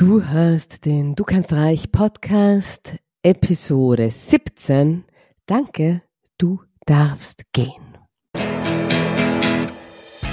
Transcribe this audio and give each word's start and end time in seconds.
Du 0.00 0.22
hörst 0.24 0.86
den 0.86 1.14
Du 1.14 1.24
kannst 1.24 1.52
reich 1.52 1.92
Podcast 1.92 2.96
Episode 3.22 4.10
17. 4.10 5.04
Danke, 5.44 6.00
du 6.38 6.60
darfst 6.86 7.42
gehen. 7.52 7.98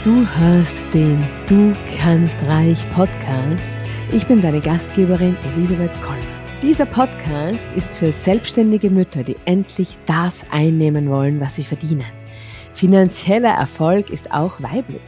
Du 0.05 0.25
hörst 0.39 0.73
den 0.93 1.21
Du 1.49 1.73
kannst 1.99 2.39
reich 2.47 2.79
Podcast. 2.93 3.69
Ich 4.13 4.25
bin 4.25 4.41
deine 4.41 4.61
Gastgeberin 4.61 5.35
Elisabeth 5.53 6.01
Koll. 6.01 6.15
Dieser 6.61 6.85
Podcast 6.85 7.67
ist 7.75 7.93
für 7.93 8.13
selbstständige 8.13 8.89
Mütter, 8.89 9.25
die 9.25 9.35
endlich 9.43 9.97
das 10.05 10.45
einnehmen 10.49 11.09
wollen, 11.09 11.41
was 11.41 11.55
sie 11.55 11.63
verdienen. 11.63 12.05
Finanzieller 12.73 13.51
Erfolg 13.51 14.11
ist 14.11 14.31
auch 14.31 14.61
weiblich. 14.61 15.01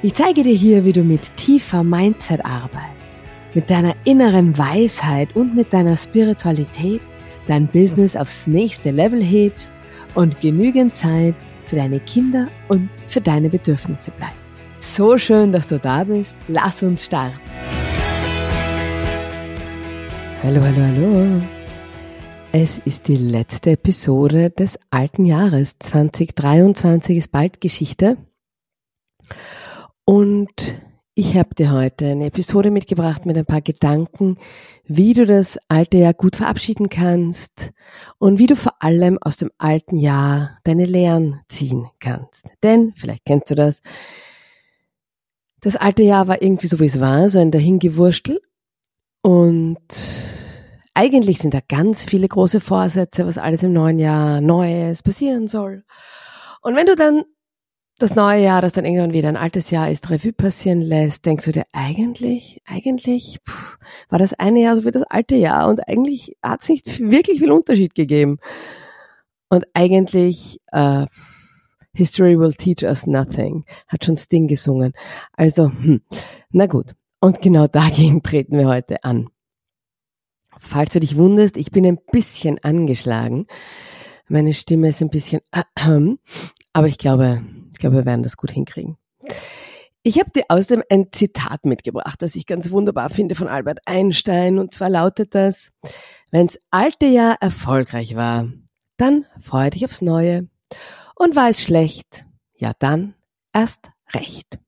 Ich 0.00 0.14
zeige 0.14 0.44
dir 0.44 0.54
hier, 0.54 0.86
wie 0.86 0.94
du 0.94 1.04
mit 1.04 1.36
tiefer 1.36 1.84
Mindset-Arbeit 1.84 2.97
mit 3.58 3.70
deiner 3.70 3.96
inneren 4.04 4.56
Weisheit 4.56 5.34
und 5.34 5.56
mit 5.56 5.72
deiner 5.72 5.96
Spiritualität 5.96 7.00
dein 7.48 7.66
Business 7.66 8.14
aufs 8.14 8.46
nächste 8.46 8.92
Level 8.92 9.20
hebst 9.20 9.72
und 10.14 10.40
genügend 10.40 10.94
Zeit 10.94 11.34
für 11.66 11.74
deine 11.74 11.98
Kinder 11.98 12.46
und 12.68 12.88
für 13.06 13.20
deine 13.20 13.48
Bedürfnisse 13.48 14.12
bleibt. 14.12 14.36
So 14.78 15.18
schön, 15.18 15.50
dass 15.50 15.66
du 15.66 15.80
da 15.80 16.04
bist. 16.04 16.36
Lass 16.46 16.84
uns 16.84 17.06
starten. 17.06 17.36
Hallo, 20.44 20.62
hallo, 20.62 20.80
hallo. 20.80 21.42
Es 22.52 22.78
ist 22.84 23.08
die 23.08 23.16
letzte 23.16 23.72
Episode 23.72 24.50
des 24.50 24.78
alten 24.90 25.24
Jahres. 25.24 25.80
2023 25.80 27.16
ist 27.16 27.32
bald 27.32 27.60
Geschichte. 27.60 28.18
Und 30.04 30.48
ich 31.18 31.36
habe 31.36 31.52
dir 31.52 31.72
heute 31.72 32.06
eine 32.06 32.26
Episode 32.26 32.70
mitgebracht 32.70 33.26
mit 33.26 33.36
ein 33.36 33.44
paar 33.44 33.60
Gedanken, 33.60 34.38
wie 34.84 35.14
du 35.14 35.26
das 35.26 35.58
alte 35.66 35.98
Jahr 35.98 36.14
gut 36.14 36.36
verabschieden 36.36 36.90
kannst 36.90 37.72
und 38.18 38.38
wie 38.38 38.46
du 38.46 38.54
vor 38.54 38.74
allem 38.78 39.18
aus 39.20 39.36
dem 39.36 39.50
alten 39.58 39.96
Jahr 39.96 40.58
deine 40.62 40.84
Lehren 40.84 41.40
ziehen 41.48 41.88
kannst. 41.98 42.46
Denn, 42.62 42.92
vielleicht 42.94 43.24
kennst 43.24 43.50
du 43.50 43.56
das, 43.56 43.82
das 45.60 45.74
alte 45.74 46.04
Jahr 46.04 46.28
war 46.28 46.40
irgendwie 46.40 46.68
so, 46.68 46.78
wie 46.78 46.86
es 46.86 47.00
war, 47.00 47.28
so 47.28 47.40
ein 47.40 47.50
Dahingewurstel. 47.50 48.40
Und 49.20 49.76
eigentlich 50.94 51.40
sind 51.40 51.52
da 51.52 51.58
ganz 51.68 52.04
viele 52.04 52.28
große 52.28 52.60
Vorsätze, 52.60 53.26
was 53.26 53.38
alles 53.38 53.64
im 53.64 53.72
neuen 53.72 53.98
Jahr 53.98 54.40
Neues 54.40 55.02
passieren 55.02 55.48
soll. 55.48 55.82
Und 56.62 56.76
wenn 56.76 56.86
du 56.86 56.94
dann 56.94 57.24
das 57.98 58.14
neue 58.14 58.42
Jahr, 58.42 58.62
das 58.62 58.72
dann 58.72 58.84
irgendwann 58.84 59.12
wieder 59.12 59.28
ein 59.28 59.36
altes 59.36 59.70
Jahr 59.70 59.90
ist, 59.90 60.08
Revue 60.08 60.32
passieren 60.32 60.80
lässt, 60.80 61.26
denkst 61.26 61.44
du 61.44 61.52
dir, 61.52 61.66
eigentlich, 61.72 62.62
eigentlich 62.64 63.40
pff, 63.46 63.78
war 64.08 64.20
das 64.20 64.34
eine 64.34 64.60
Jahr 64.62 64.76
so 64.76 64.84
wie 64.84 64.92
das 64.92 65.02
alte 65.02 65.34
Jahr 65.34 65.68
und 65.68 65.86
eigentlich 65.88 66.36
hat 66.42 66.62
es 66.62 66.68
nicht 66.68 67.00
wirklich 67.00 67.40
viel 67.40 67.50
Unterschied 67.50 67.94
gegeben. 67.96 68.38
Und 69.48 69.64
eigentlich, 69.74 70.60
äh, 70.72 71.06
History 71.92 72.38
will 72.38 72.52
teach 72.52 72.84
us 72.84 73.06
nothing, 73.06 73.64
hat 73.88 74.04
schon 74.04 74.16
Sting 74.16 74.46
gesungen. 74.46 74.92
Also, 75.32 75.70
hm, 75.70 76.02
na 76.50 76.66
gut. 76.66 76.94
Und 77.20 77.42
genau 77.42 77.66
dagegen 77.66 78.22
treten 78.22 78.56
wir 78.56 78.68
heute 78.68 79.02
an. 79.02 79.28
Falls 80.60 80.92
du 80.92 81.00
dich 81.00 81.16
wunderst, 81.16 81.56
ich 81.56 81.72
bin 81.72 81.84
ein 81.84 81.98
bisschen 82.12 82.58
angeschlagen. 82.62 83.46
Meine 84.28 84.52
Stimme 84.52 84.88
ist 84.88 85.00
ein 85.00 85.10
bisschen, 85.10 85.40
äh, 85.50 85.64
aber 86.72 86.86
ich 86.86 86.98
glaube, 86.98 87.42
ich 87.70 87.78
glaube, 87.78 87.96
wir 87.96 88.06
werden 88.06 88.22
das 88.22 88.36
gut 88.36 88.50
hinkriegen. 88.50 88.96
Ich 90.02 90.18
habe 90.18 90.30
dir 90.30 90.44
außerdem 90.48 90.84
ein 90.90 91.08
Zitat 91.12 91.64
mitgebracht, 91.64 92.22
das 92.22 92.36
ich 92.36 92.46
ganz 92.46 92.70
wunderbar 92.70 93.10
finde 93.10 93.34
von 93.34 93.48
Albert 93.48 93.80
Einstein. 93.84 94.58
Und 94.58 94.72
zwar 94.72 94.88
lautet 94.88 95.34
das, 95.34 95.70
wenn's 96.30 96.58
alte 96.70 97.06
Jahr 97.06 97.36
erfolgreich 97.40 98.14
war, 98.14 98.48
dann 98.96 99.26
freue 99.40 99.70
dich 99.70 99.84
aufs 99.84 100.00
Neue. 100.00 100.48
Und 101.14 101.36
war 101.36 101.48
es 101.48 101.62
schlecht, 101.62 102.24
ja 102.54 102.72
dann 102.78 103.14
erst 103.52 103.90
recht. 104.14 104.58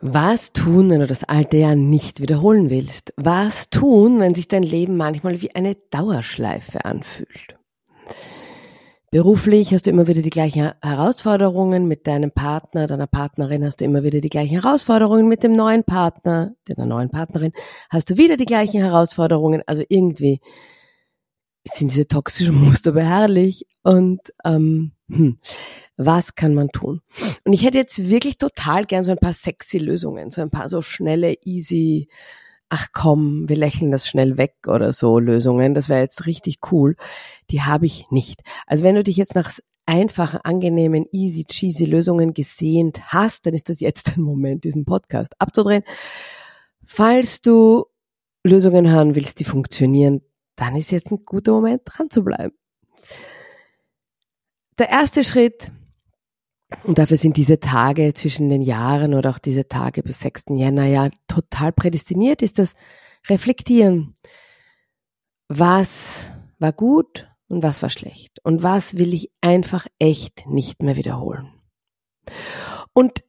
Was 0.00 0.52
tun, 0.52 0.90
wenn 0.90 1.00
du 1.00 1.06
das 1.06 1.24
alte 1.24 1.58
Jahr 1.58 1.76
nicht 1.76 2.20
wiederholen 2.20 2.70
willst? 2.70 3.12
Was 3.16 3.70
tun, 3.70 4.18
wenn 4.18 4.34
sich 4.34 4.48
dein 4.48 4.64
Leben 4.64 4.96
manchmal 4.96 5.42
wie 5.42 5.54
eine 5.54 5.76
Dauerschleife 5.90 6.84
anfühlt? 6.84 7.56
Beruflich 9.12 9.74
hast 9.74 9.84
du 9.84 9.90
immer 9.90 10.06
wieder 10.06 10.22
die 10.22 10.30
gleichen 10.30 10.72
Herausforderungen 10.80 11.86
mit 11.86 12.06
deinem 12.06 12.30
Partner, 12.30 12.86
deiner 12.86 13.06
Partnerin 13.06 13.62
hast 13.62 13.82
du 13.82 13.84
immer 13.84 14.04
wieder 14.04 14.22
die 14.22 14.30
gleichen 14.30 14.62
Herausforderungen 14.62 15.28
mit 15.28 15.42
dem 15.42 15.52
neuen 15.52 15.84
Partner, 15.84 16.54
deiner 16.64 16.86
neuen 16.86 17.10
Partnerin 17.10 17.52
hast 17.90 18.08
du 18.08 18.16
wieder 18.16 18.38
die 18.38 18.46
gleichen 18.46 18.80
Herausforderungen. 18.80 19.62
Also 19.66 19.82
irgendwie 19.90 20.40
sind 21.62 21.90
diese 21.90 22.08
toxischen 22.08 22.54
Muster 22.54 22.92
beharrlich 22.92 23.66
und 23.82 24.20
ähm, 24.46 24.92
hm, 25.10 25.38
was 25.98 26.34
kann 26.34 26.54
man 26.54 26.70
tun? 26.70 27.02
Und 27.44 27.52
ich 27.52 27.66
hätte 27.66 27.76
jetzt 27.76 28.08
wirklich 28.08 28.38
total 28.38 28.86
gern 28.86 29.04
so 29.04 29.10
ein 29.10 29.18
paar 29.18 29.34
sexy 29.34 29.76
Lösungen, 29.76 30.30
so 30.30 30.40
ein 30.40 30.48
paar 30.48 30.70
so 30.70 30.80
schnelle, 30.80 31.36
easy 31.44 32.08
ach 32.74 32.88
komm, 32.94 33.50
wir 33.50 33.56
lächeln 33.56 33.90
das 33.90 34.08
schnell 34.08 34.38
weg 34.38 34.54
oder 34.66 34.94
so 34.94 35.18
Lösungen, 35.18 35.74
das 35.74 35.90
wäre 35.90 36.00
jetzt 36.00 36.24
richtig 36.24 36.60
cool, 36.72 36.96
die 37.50 37.60
habe 37.60 37.84
ich 37.84 38.10
nicht. 38.10 38.40
Also 38.66 38.82
wenn 38.82 38.94
du 38.94 39.02
dich 39.02 39.18
jetzt 39.18 39.34
nach 39.34 39.50
einfachen, 39.84 40.40
angenehmen, 40.42 41.04
easy, 41.12 41.44
cheesy 41.44 41.84
Lösungen 41.84 42.32
gesehnt 42.32 43.12
hast, 43.12 43.44
dann 43.44 43.52
ist 43.52 43.68
das 43.68 43.80
jetzt 43.80 44.16
der 44.16 44.20
Moment, 44.22 44.64
diesen 44.64 44.86
Podcast 44.86 45.34
abzudrehen. 45.38 45.82
Falls 46.82 47.42
du 47.42 47.84
Lösungen 48.42 48.90
haben 48.90 49.16
willst, 49.16 49.40
die 49.40 49.44
funktionieren, 49.44 50.22
dann 50.56 50.74
ist 50.74 50.92
jetzt 50.92 51.10
ein 51.10 51.26
guter 51.26 51.52
Moment, 51.52 51.82
dran 51.84 52.08
zu 52.08 52.24
bleiben. 52.24 52.54
Der 54.78 54.88
erste 54.88 55.24
Schritt 55.24 55.70
und 56.84 56.98
dafür 56.98 57.16
sind 57.16 57.36
diese 57.36 57.60
Tage 57.60 58.14
zwischen 58.14 58.48
den 58.48 58.62
Jahren 58.62 59.14
oder 59.14 59.30
auch 59.30 59.38
diese 59.38 59.68
Tage 59.68 60.02
bis 60.02 60.20
6. 60.20 60.44
Jänner 60.50 60.86
ja 60.86 61.10
total 61.28 61.72
prädestiniert, 61.72 62.42
ist 62.42 62.58
das 62.58 62.74
Reflektieren. 63.28 64.14
Was 65.48 66.30
war 66.58 66.72
gut 66.72 67.28
und 67.48 67.62
was 67.62 67.82
war 67.82 67.90
schlecht? 67.90 68.38
Und 68.42 68.62
was 68.62 68.96
will 68.96 69.14
ich 69.14 69.30
einfach 69.40 69.86
echt 69.98 70.46
nicht 70.46 70.82
mehr 70.82 70.96
wiederholen? 70.96 71.52
Und 72.92 73.24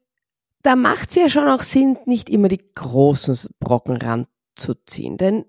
da 0.61 0.75
macht 0.75 1.09
es 1.09 1.15
ja 1.15 1.29
schon 1.29 1.47
auch 1.47 1.63
Sinn, 1.63 1.97
nicht 2.05 2.29
immer 2.29 2.47
die 2.47 2.63
großen 2.73 3.37
Brocken 3.59 3.97
ranzuziehen. 3.97 5.17
Denn 5.17 5.45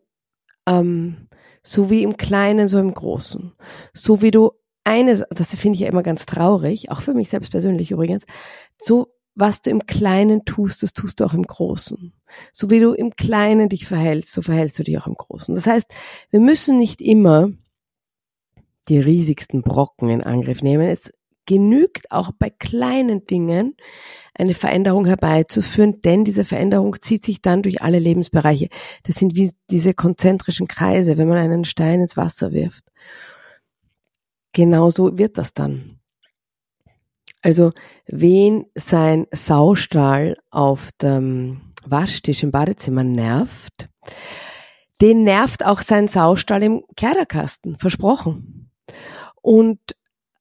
ähm, 0.67 1.29
so 1.63 1.91
wie 1.91 2.03
im 2.03 2.17
Kleinen, 2.17 2.69
so 2.69 2.79
im 2.79 2.93
Großen. 2.93 3.53
So 3.93 4.23
wie 4.23 4.31
du 4.31 4.53
eine, 4.85 5.27
das 5.31 5.57
finde 5.57 5.77
ich 5.77 5.81
ja 5.81 5.89
immer 5.89 6.03
ganz 6.03 6.27
traurig, 6.27 6.91
auch 6.91 7.03
für 7.03 7.15
mich 7.15 7.31
selbst 7.31 7.51
persönlich 7.51 7.91
übrigens, 7.91 8.25
so 8.79 9.09
was 9.35 9.63
du 9.63 9.71
im 9.71 9.87
Kleinen 9.87 10.45
tust, 10.45 10.83
das 10.83 10.93
tust 10.93 11.19
du 11.19 11.25
auch 11.25 11.35
im 11.35 11.43
Großen. 11.43 12.13
So 12.53 12.71
wie 12.71 12.79
du 12.79 12.93
im 12.93 13.17
Kleinen 13.17 13.69
dich 13.69 13.87
verhältst, 13.87 14.33
so 14.33 14.43
verhältst 14.43 14.79
du 14.79 14.85
dich 14.85 14.97
auch 14.99 15.09
im 15.09 15.15
Großen. 15.15 15.55
Das 15.55 15.67
heißt, 15.67 15.93
wir 16.31 16.41
müssen 16.41 16.79
nicht 16.79 17.01
immer 17.01 17.51
die 18.89 19.01
riesigsten 19.01 19.63
Brocken 19.63 20.09
in 20.09 20.23
Angriff 20.23 20.63
nehmen. 20.63 20.87
Es 20.87 21.13
genügt 21.47 22.11
auch 22.13 22.31
bei 22.39 22.49
kleinen 22.49 23.27
Dingen 23.27 23.77
eine 24.35 24.55
Veränderung 24.55 25.05
herbeizuführen, 25.05 26.01
denn 26.03 26.25
diese 26.25 26.45
Veränderung 26.45 26.97
zieht 27.01 27.25
sich 27.25 27.43
dann 27.43 27.63
durch 27.63 27.83
alle 27.83 27.99
Lebensbereiche. 27.99 28.69
Das 29.03 29.17
sind 29.17 29.35
wie 29.35 29.53
diese 29.71 29.95
konzentrischen 29.95 30.69
Kreise, 30.69 31.19
wenn 31.19 31.29
man 31.29 31.39
einen 31.39 31.65
Stein 31.65 32.01
ins 32.01 32.17
Wasser 32.17 32.53
wirft 32.53 32.85
genauso 34.55 35.19
wird 35.19 35.37
das 35.37 35.53
dann. 35.53 35.99
Also, 37.43 37.73
wen 38.07 38.65
sein 38.75 39.27
Saustall 39.31 40.39
auf 40.51 40.91
dem 41.03 41.61
Waschtisch 41.85 42.43
im 42.43 42.51
Badezimmer 42.51 43.05
nervt, 43.05 43.91
den 45.03 45.25
nervt 45.25 45.63
auch 45.63 45.83
sein 45.83 46.09
Saustall 46.09 46.63
im 46.63 46.85
Kleiderkasten, 46.97 47.77
versprochen. 47.77 48.71
Und 49.43 49.79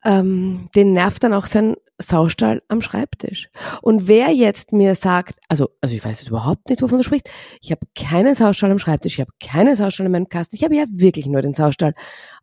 ähm, 0.06 0.70
den 0.76 0.94
nervt 0.94 1.24
dann 1.24 1.34
auch 1.34 1.46
sein 1.46 1.76
Saustall 1.98 2.62
am 2.70 2.82
Schreibtisch. 2.82 3.50
Und 3.82 4.08
wer 4.08 4.30
jetzt 4.30 4.72
mir 4.72 4.96
sagt, 4.96 5.40
also, 5.50 5.70
also 5.82 5.96
ich 5.96 6.04
weiß 6.04 6.22
jetzt 6.22 6.30
überhaupt 6.30 6.70
nicht, 6.70 6.82
wovon 6.82 7.00
du 7.00 7.04
sprichst, 7.04 7.30
ich 7.62 7.72
habe 7.72 7.86
keinen 7.96 8.36
Saustall 8.36 8.72
am 8.72 8.80
Schreibtisch, 8.80 9.16
ich 9.16 9.22
habe 9.22 9.34
keinen 9.42 9.76
Saustall 9.76 10.06
in 10.06 10.12
meinem 10.12 10.30
Kasten, 10.30 10.56
ich 10.56 10.64
habe 10.64 10.76
ja 10.76 10.86
wirklich 10.90 11.26
nur 11.26 11.42
den 11.42 11.54
Saustall 11.54 11.94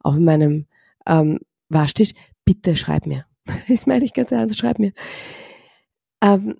auf 0.00 0.16
meinem 0.16 0.66
ähm, 1.06 1.40
Waschtisch, 1.70 2.12
bitte 2.44 2.76
schreib 2.76 3.06
mir. 3.06 3.24
Das 3.68 3.86
meine 3.86 4.04
ich 4.04 4.12
ganz 4.12 4.32
ernst, 4.32 4.58
schreib 4.58 4.78
mir. 4.78 4.92
Ähm, 6.22 6.56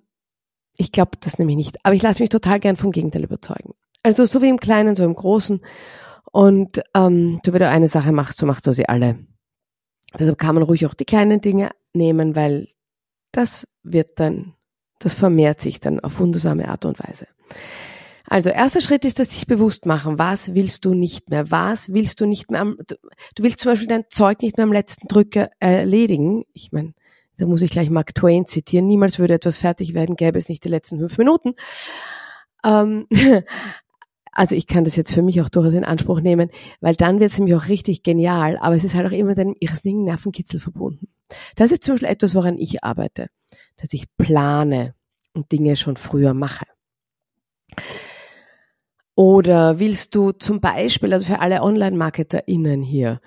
ich 0.77 0.91
glaube 0.91 1.11
das 1.19 1.37
nämlich 1.37 1.57
nicht, 1.57 1.77
aber 1.85 1.93
ich 1.93 2.01
lasse 2.01 2.21
mich 2.21 2.29
total 2.29 2.59
gern 2.59 2.75
vom 2.75 2.91
Gegenteil 2.91 3.23
überzeugen. 3.23 3.75
Also 4.01 4.25
so 4.25 4.41
wie 4.41 4.49
im 4.49 4.59
Kleinen, 4.59 4.95
so 4.95 5.03
im 5.03 5.13
Großen. 5.13 5.61
Und 6.31 6.81
ähm, 6.95 7.39
du, 7.43 7.53
wenn 7.53 7.59
du 7.59 7.69
eine 7.69 7.87
Sache 7.87 8.11
machst, 8.11 8.39
so 8.39 8.45
machst 8.47 8.65
du 8.65 8.73
sie 8.73 8.89
alle. 8.89 9.19
Deshalb 10.17 10.39
kann 10.39 10.55
man 10.55 10.63
ruhig 10.63 10.85
auch 10.85 10.93
die 10.93 11.05
kleinen 11.05 11.41
Dinge 11.41 11.71
nehmen, 11.93 12.35
weil 12.35 12.67
das 13.31 13.67
wird 13.83 14.19
dann, 14.19 14.55
das 14.99 15.15
vermehrt 15.15 15.61
sich 15.61 15.79
dann 15.79 15.99
auf 15.99 16.19
wundersame 16.19 16.67
Art 16.67 16.85
und 16.85 16.99
Weise. 16.99 17.27
Also 18.31 18.49
erster 18.49 18.79
Schritt 18.79 19.03
ist, 19.03 19.19
dass 19.19 19.31
sich 19.31 19.45
bewusst 19.45 19.85
machen, 19.85 20.17
was 20.17 20.53
willst 20.53 20.85
du 20.85 20.93
nicht 20.93 21.29
mehr, 21.29 21.51
was 21.51 21.89
willst 21.89 22.21
du 22.21 22.25
nicht 22.25 22.49
mehr, 22.49 22.61
am, 22.61 22.77
du 22.77 23.43
willst 23.43 23.59
zum 23.59 23.73
Beispiel 23.73 23.89
dein 23.89 24.05
Zeug 24.09 24.41
nicht 24.41 24.55
mehr 24.55 24.63
am 24.63 24.71
letzten 24.71 25.05
Drücker 25.09 25.49
erledigen. 25.59 26.45
Ich 26.53 26.71
meine, 26.71 26.93
da 27.35 27.45
muss 27.45 27.61
ich 27.61 27.71
gleich 27.71 27.89
Mark 27.89 28.15
Twain 28.15 28.47
zitieren, 28.47 28.87
niemals 28.87 29.19
würde 29.19 29.33
etwas 29.33 29.57
fertig 29.57 29.93
werden, 29.93 30.15
gäbe 30.15 30.37
es 30.37 30.47
nicht 30.47 30.63
die 30.63 30.69
letzten 30.69 30.97
fünf 30.97 31.17
Minuten. 31.17 31.55
Ähm, 32.63 33.05
also 34.31 34.55
ich 34.55 34.65
kann 34.65 34.85
das 34.85 34.95
jetzt 34.95 35.13
für 35.13 35.23
mich 35.23 35.41
auch 35.41 35.49
durchaus 35.49 35.73
in 35.73 35.83
Anspruch 35.83 36.21
nehmen, 36.21 36.51
weil 36.79 36.95
dann 36.95 37.19
wird 37.19 37.33
es 37.33 37.37
nämlich 37.37 37.55
auch 37.55 37.67
richtig 37.67 38.01
genial, 38.01 38.57
aber 38.61 38.75
es 38.75 38.85
ist 38.85 38.95
halt 38.95 39.07
auch 39.07 39.11
immer 39.11 39.31
mit 39.31 39.39
einem 39.39 39.57
irrsinnigen 39.59 40.05
Nervenkitzel 40.05 40.61
verbunden. 40.61 41.09
Das 41.57 41.73
ist 41.73 41.83
zum 41.83 41.95
Beispiel 41.95 42.07
etwas, 42.07 42.33
woran 42.33 42.57
ich 42.57 42.81
arbeite, 42.81 43.27
dass 43.75 43.91
ich 43.91 44.05
plane 44.15 44.95
und 45.33 45.51
Dinge 45.51 45.75
schon 45.75 45.97
früher 45.97 46.33
mache. 46.33 46.63
Oder 49.15 49.79
willst 49.79 50.15
du 50.15 50.31
zum 50.31 50.61
Beispiel, 50.61 51.13
also 51.13 51.25
für 51.25 51.39
alle 51.39 51.61
Online-MarketerInnen 51.61 52.81
hier, 52.81 53.19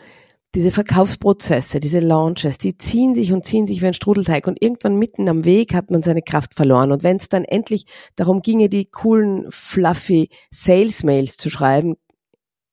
diese 0.55 0.71
Verkaufsprozesse, 0.71 1.81
diese 1.81 1.99
Launches, 1.99 2.59
die 2.59 2.79
ziehen 2.79 3.15
sich 3.15 3.33
und 3.33 3.45
ziehen 3.45 3.67
sich 3.67 3.83
wie 3.83 3.87
ein 3.87 3.95
Strudelteig 3.95 4.47
und 4.47 4.63
irgendwann 4.63 4.97
mitten 4.97 5.29
am 5.29 5.45
Weg 5.45 5.75
hat 5.75 5.91
man 5.91 6.03
seine 6.03 6.23
Kraft 6.23 6.55
verloren. 6.55 6.93
Und 6.93 7.03
wenn 7.03 7.17
es 7.17 7.29
dann 7.29 7.45
endlich 7.45 7.87
darum 8.15 8.41
ginge, 8.41 8.69
die 8.69 8.85
coolen, 8.87 9.47
fluffy 9.51 10.31
Sales-Mails 10.53 11.37
zu 11.39 11.51
schreiben, 11.51 11.97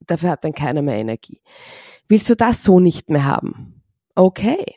dafür 0.06 0.30
hat 0.30 0.44
dann 0.44 0.52
keiner 0.52 0.82
mehr 0.82 0.96
Energie. 0.96 1.40
Willst 2.08 2.30
du 2.30 2.36
das 2.36 2.62
so 2.62 2.78
nicht 2.78 3.10
mehr 3.10 3.24
haben? 3.24 3.82
Okay. 4.14 4.76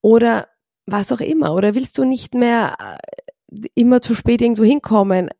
Oder 0.00 0.48
was 0.86 1.12
auch 1.12 1.20
immer. 1.20 1.54
Oder 1.54 1.74
willst 1.74 1.98
du 1.98 2.04
nicht 2.04 2.34
mehr 2.34 2.76
äh, 2.78 3.66
immer 3.74 4.00
zu 4.00 4.14
spät 4.14 4.42
irgendwo 4.42 4.64
hinkommen? 4.64 5.30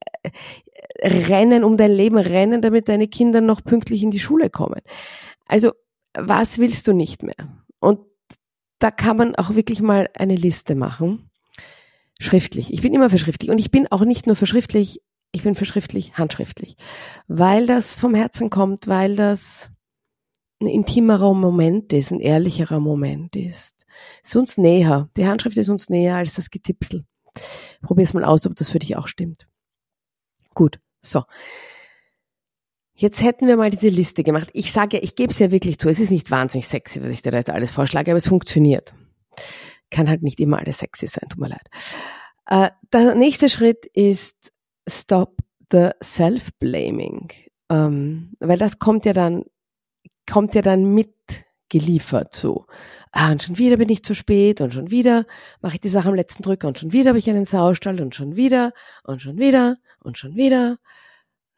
Rennen 1.01 1.65
um 1.65 1.77
dein 1.77 1.93
Leben, 1.93 2.19
rennen, 2.19 2.61
damit 2.61 2.89
deine 2.89 3.09
Kinder 3.09 3.41
noch 3.41 3.65
pünktlich 3.65 4.03
in 4.03 4.11
die 4.11 4.21
Schule 4.21 4.51
kommen. 4.51 4.81
Also 5.47 5.73
was 6.15 6.59
willst 6.59 6.87
du 6.89 6.93
nicht 6.93 7.23
mehr? 7.23 7.63
Und 7.81 8.01
da 8.79 8.91
kann 8.91 9.17
man 9.17 9.37
auch 9.37 9.55
wirklich 9.55 9.81
mal 9.81 10.09
eine 10.15 10.35
Liste 10.35 10.75
machen. 10.75 11.31
Schriftlich. 12.21 12.73
Ich 12.73 12.83
bin 12.83 12.95
immer 12.95 13.11
für 13.11 13.19
schriftlich. 13.19 13.51
Und 13.51 13.59
ich 13.59 13.71
bin 13.71 13.87
auch 13.91 14.05
nicht 14.05 14.27
nur 14.27 14.37
für 14.37 14.47
schriftlich, 14.47 15.01
ich 15.33 15.43
bin 15.43 15.55
für 15.55 15.65
schriftlich, 15.65 16.19
handschriftlich. 16.19 16.77
Weil 17.27 17.67
das 17.67 17.95
vom 17.95 18.15
Herzen 18.15 18.51
kommt, 18.51 18.89
weil 18.89 19.17
das 19.17 19.71
ein 20.61 20.69
intimerer 20.69 21.35
Moment 21.35 21.93
ist, 21.93 22.13
ein 22.13 22.21
ehrlicherer 22.21 22.81
Moment 22.81 23.35
ist. 23.37 23.87
Ist 24.23 24.37
uns 24.37 24.59
näher. 24.59 25.09
Die 25.17 25.27
Handschrift 25.27 25.59
ist 25.59 25.69
uns 25.69 25.89
näher 25.89 26.17
als 26.17 26.35
das 26.35 26.51
Getipsel. 26.51 27.05
Probier's 27.83 28.15
mal 28.15 28.25
aus, 28.25 28.47
ob 28.47 28.55
das 28.55 28.71
für 28.71 28.79
dich 28.79 28.97
auch 28.97 29.09
stimmt. 29.09 29.49
Gut, 30.55 30.79
so. 31.01 31.23
Jetzt 32.95 33.23
hätten 33.23 33.47
wir 33.47 33.57
mal 33.57 33.71
diese 33.71 33.89
Liste 33.89 34.23
gemacht. 34.23 34.51
Ich 34.53 34.71
sage 34.71 34.99
ja, 34.99 35.03
ich 35.03 35.17
gebe 35.17 35.33
es 35.33 35.39
ja 35.39 35.51
wirklich 35.51 35.79
zu. 35.79 35.89
Es 35.89 35.99
ist 35.99 36.11
nicht 36.11 36.31
wahnsinnig 36.31 36.69
sexy, 36.69 37.03
was 37.03 37.11
ich 37.11 37.23
dir 37.23 37.31
da 37.31 37.39
jetzt 37.39 37.51
alles 37.51 37.73
vorschlage, 37.73 38.11
aber 38.11 38.19
es 38.19 38.29
funktioniert. 38.29 38.95
Kann 39.91 40.09
halt 40.09 40.23
nicht 40.23 40.41
immer 40.41 40.59
alles 40.59 40.79
sexy 40.79 41.07
sein, 41.07 41.29
tut 41.29 41.41
mir 41.41 41.49
leid. 41.49 41.69
Äh, 42.47 42.71
der 42.93 43.15
nächste 43.15 43.49
Schritt 43.49 43.87
ist 43.87 44.53
Stop 44.89 45.39
the 45.71 45.91
Self-Blaming. 46.03 47.33
Ähm, 47.71 48.35
weil 48.41 48.59
das 48.59 48.79
kommt 48.79 49.05
ja 49.07 49.13
dann, 49.13 49.45
kommt 50.31 50.55
ja 50.55 50.63
dann 50.63 50.85
mitgeliefert 51.73 52.35
so. 52.35 52.67
Ah, 53.13 53.33
und 53.33 53.43
schon 53.43 53.59
wieder 53.59 53.77
bin 53.77 53.89
ich 53.89 54.05
zu 54.05 54.15
spät 54.15 54.61
und 54.61 54.73
schon 54.73 54.91
wieder 54.91 55.27
mache 55.61 55.75
ich 55.75 55.81
die 55.81 55.89
Sache 55.89 56.09
am 56.09 56.15
letzten 56.15 56.43
Drücker 56.43 56.69
und 56.69 56.79
schon 56.79 56.93
wieder 56.93 57.11
habe 57.11 57.19
ich 57.19 57.29
einen 57.29 57.45
Saustall 57.45 58.01
und 58.01 58.15
schon 58.15 58.37
wieder 58.37 58.73
und 59.05 59.21
schon 59.21 59.39
wieder 59.39 59.77
und 60.01 60.19
schon 60.19 60.35
wieder. 60.35 60.79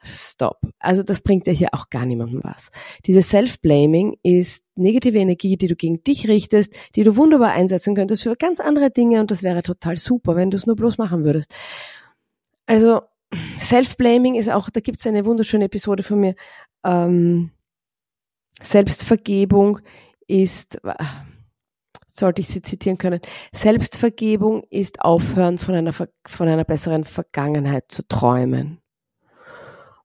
Stop. 0.06 0.60
Also 0.78 1.02
das 1.02 1.22
bringt 1.22 1.46
ja 1.46 1.52
hier 1.54 1.68
auch 1.72 1.88
gar 1.88 2.04
niemandem 2.04 2.40
was. 2.42 2.70
Dieses 3.06 3.30
Self-Blaming 3.30 4.18
ist 4.22 4.64
negative 4.74 5.16
Energie, 5.16 5.56
die 5.56 5.68
du 5.68 5.76
gegen 5.76 6.04
dich 6.04 6.28
richtest, 6.28 6.74
die 6.94 7.04
du 7.04 7.16
wunderbar 7.16 7.52
einsetzen 7.52 7.94
könntest 7.94 8.24
für 8.24 8.36
ganz 8.36 8.60
andere 8.60 8.90
Dinge 8.90 9.20
und 9.20 9.30
das 9.30 9.42
wäre 9.42 9.62
total 9.62 9.96
super, 9.96 10.36
wenn 10.36 10.50
du 10.50 10.58
es 10.58 10.66
nur 10.66 10.76
bloß 10.76 10.98
machen 10.98 11.24
würdest. 11.24 11.54
Also 12.66 13.02
Self-Blaming 13.58 14.34
ist 14.34 14.50
auch, 14.50 14.68
da 14.68 14.80
gibt 14.80 14.98
es 14.98 15.06
eine 15.06 15.24
wunderschöne 15.24 15.66
Episode 15.66 16.02
von 16.02 16.20
mir. 16.20 16.34
Ähm, 16.84 17.50
Selbstvergebung 18.62 19.80
ist, 20.26 20.80
sollte 22.06 22.40
ich 22.40 22.48
sie 22.48 22.62
zitieren 22.62 22.98
können, 22.98 23.20
Selbstvergebung 23.52 24.64
ist 24.70 25.00
aufhören 25.00 25.58
von 25.58 25.74
einer, 25.74 25.92
von 25.92 26.48
einer 26.48 26.64
besseren 26.64 27.04
Vergangenheit 27.04 27.84
zu 27.88 28.06
träumen. 28.06 28.80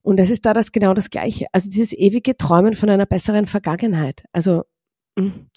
Und 0.02 0.18
es 0.18 0.30
ist 0.30 0.46
da 0.46 0.54
das 0.54 0.72
genau 0.72 0.94
das 0.94 1.10
Gleiche. 1.10 1.46
Also 1.52 1.68
dieses 1.68 1.92
ewige 1.92 2.36
Träumen 2.36 2.74
von 2.74 2.88
einer 2.90 3.06
besseren 3.06 3.46
Vergangenheit. 3.46 4.24
Also 4.32 4.64
hm, 5.18 5.50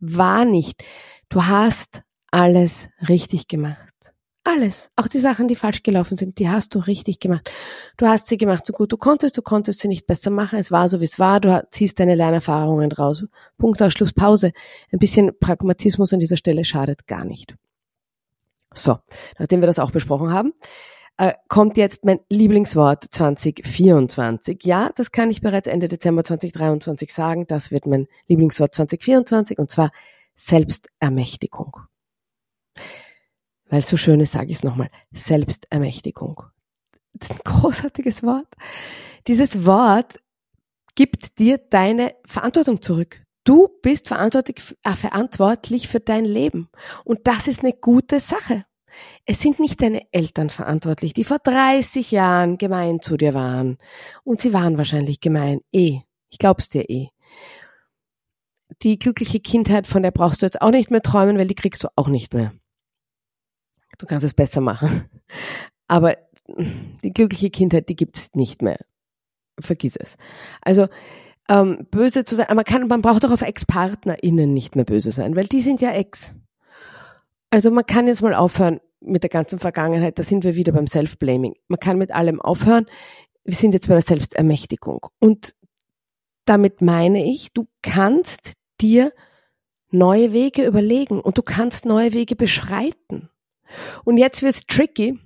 war 0.00 0.44
nicht. 0.44 0.82
Du 1.28 1.44
hast 1.44 2.02
alles 2.30 2.88
richtig 3.08 3.46
gemacht. 3.48 4.14
Alles. 4.52 4.90
Auch 4.96 5.06
die 5.06 5.20
Sachen, 5.20 5.46
die 5.46 5.54
falsch 5.54 5.84
gelaufen 5.84 6.16
sind, 6.16 6.40
die 6.40 6.48
hast 6.48 6.74
du 6.74 6.80
richtig 6.80 7.20
gemacht. 7.20 7.52
Du 7.96 8.08
hast 8.08 8.26
sie 8.26 8.36
gemacht 8.36 8.66
so 8.66 8.72
gut 8.72 8.90
du 8.90 8.96
konntest, 8.96 9.38
du 9.38 9.42
konntest 9.42 9.78
sie 9.78 9.86
nicht 9.86 10.08
besser 10.08 10.30
machen. 10.30 10.58
Es 10.58 10.72
war 10.72 10.88
so, 10.88 11.00
wie 11.00 11.04
es 11.04 11.20
war. 11.20 11.38
Du 11.38 11.64
ziehst 11.70 12.00
deine 12.00 12.16
Lernerfahrungen 12.16 12.90
raus. 12.90 13.24
Punkt 13.58 13.80
aus 13.80 13.92
Schluss, 13.92 14.12
Pause. 14.12 14.50
Ein 14.90 14.98
bisschen 14.98 15.38
Pragmatismus 15.38 16.12
an 16.12 16.18
dieser 16.18 16.36
Stelle 16.36 16.64
schadet 16.64 17.06
gar 17.06 17.24
nicht. 17.24 17.54
So, 18.74 18.98
nachdem 19.38 19.60
wir 19.60 19.68
das 19.68 19.78
auch 19.78 19.92
besprochen 19.92 20.32
haben, 20.32 20.52
äh, 21.16 21.34
kommt 21.46 21.76
jetzt 21.76 22.04
mein 22.04 22.18
Lieblingswort 22.28 23.04
2024. 23.04 24.64
Ja, 24.64 24.90
das 24.96 25.12
kann 25.12 25.30
ich 25.30 25.42
bereits 25.42 25.68
Ende 25.68 25.86
Dezember 25.86 26.24
2023 26.24 27.14
sagen. 27.14 27.46
Das 27.46 27.70
wird 27.70 27.86
mein 27.86 28.08
Lieblingswort 28.26 28.74
2024 28.74 29.60
und 29.60 29.70
zwar 29.70 29.92
Selbstermächtigung. 30.34 31.82
Weil 33.70 33.82
so 33.82 33.96
schön 33.96 34.20
ist, 34.20 34.32
sage 34.32 34.50
ich 34.50 34.58
es 34.58 34.64
nochmal. 34.64 34.90
Selbstermächtigung. 35.12 36.42
Das 37.14 37.30
ist 37.30 37.36
ein 37.36 37.44
großartiges 37.44 38.22
Wort. 38.22 38.48
Dieses 39.26 39.64
Wort 39.64 40.20
gibt 40.96 41.38
dir 41.38 41.58
deine 41.58 42.14
Verantwortung 42.26 42.82
zurück. 42.82 43.22
Du 43.44 43.68
bist 43.82 44.08
verantwortlich, 44.08 44.76
äh, 44.82 44.94
verantwortlich 44.94 45.88
für 45.88 46.00
dein 46.00 46.24
Leben. 46.24 46.68
Und 47.04 47.20
das 47.24 47.48
ist 47.48 47.62
eine 47.62 47.72
gute 47.72 48.18
Sache. 48.18 48.64
Es 49.24 49.40
sind 49.40 49.60
nicht 49.60 49.80
deine 49.80 50.02
Eltern 50.12 50.50
verantwortlich, 50.50 51.14
die 51.14 51.24
vor 51.24 51.38
30 51.38 52.10
Jahren 52.10 52.58
gemein 52.58 53.00
zu 53.00 53.16
dir 53.16 53.34
waren. 53.34 53.78
Und 54.24 54.40
sie 54.40 54.52
waren 54.52 54.76
wahrscheinlich 54.78 55.20
gemein. 55.20 55.60
Eh. 55.72 56.00
Ich 56.28 56.38
glaub's 56.38 56.68
dir 56.68 56.88
eh. 56.90 57.08
Die 58.82 58.98
glückliche 58.98 59.40
Kindheit, 59.40 59.86
von 59.86 60.02
der 60.02 60.10
brauchst 60.10 60.42
du 60.42 60.46
jetzt 60.46 60.60
auch 60.60 60.70
nicht 60.70 60.90
mehr 60.90 61.02
träumen, 61.02 61.38
weil 61.38 61.46
die 61.46 61.54
kriegst 61.54 61.82
du 61.84 61.88
auch 61.96 62.08
nicht 62.08 62.34
mehr. 62.34 62.52
Du 64.00 64.06
kannst 64.06 64.24
es 64.24 64.34
besser 64.34 64.60
machen. 64.60 65.08
Aber 65.86 66.16
die 67.04 67.12
glückliche 67.12 67.50
Kindheit, 67.50 67.88
die 67.88 67.96
gibt's 67.96 68.30
nicht 68.34 68.62
mehr. 68.62 68.78
Vergiss 69.60 69.96
es. 69.96 70.16
Also, 70.62 70.88
ähm, 71.48 71.86
böse 71.90 72.24
zu 72.24 72.34
sein, 72.34 72.46
aber 72.46 72.56
man 72.56 72.64
kann, 72.64 72.88
man 72.88 73.02
braucht 73.02 73.24
auch 73.26 73.30
auf 73.30 73.42
Ex-PartnerInnen 73.42 74.52
nicht 74.54 74.76
mehr 74.76 74.84
böse 74.84 75.10
sein, 75.10 75.36
weil 75.36 75.46
die 75.46 75.60
sind 75.60 75.80
ja 75.80 75.92
Ex. 75.92 76.32
Also 77.50 77.70
man 77.70 77.84
kann 77.84 78.06
jetzt 78.06 78.22
mal 78.22 78.34
aufhören 78.34 78.80
mit 79.00 79.22
der 79.22 79.30
ganzen 79.30 79.58
Vergangenheit, 79.58 80.18
da 80.18 80.22
sind 80.22 80.44
wir 80.44 80.54
wieder 80.54 80.72
beim 80.72 80.86
Self-Blaming. 80.86 81.54
Man 81.68 81.80
kann 81.80 81.98
mit 81.98 82.12
allem 82.12 82.40
aufhören. 82.40 82.86
Wir 83.44 83.56
sind 83.56 83.74
jetzt 83.74 83.88
bei 83.88 83.94
der 83.94 84.02
Selbstermächtigung. 84.02 85.06
Und 85.18 85.54
damit 86.44 86.80
meine 86.82 87.24
ich, 87.24 87.52
du 87.52 87.66
kannst 87.82 88.52
dir 88.80 89.12
neue 89.90 90.32
Wege 90.32 90.64
überlegen 90.64 91.20
und 91.20 91.36
du 91.36 91.42
kannst 91.42 91.84
neue 91.84 92.12
Wege 92.12 92.36
beschreiten. 92.36 93.29
Und 94.04 94.16
jetzt 94.16 94.42
wird's 94.42 94.66
tricky, 94.66 95.18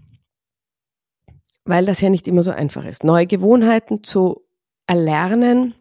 weil 1.65 1.85
das 1.85 2.01
ja 2.01 2.11
nicht 2.11 2.29
immer 2.29 2.43
so 2.43 2.51
einfach 2.51 2.85
ist. 2.85 3.05
Neue 3.05 3.27
Gewohnheiten 3.27 4.03
zu 4.03 4.43
erlernen, 4.87 5.75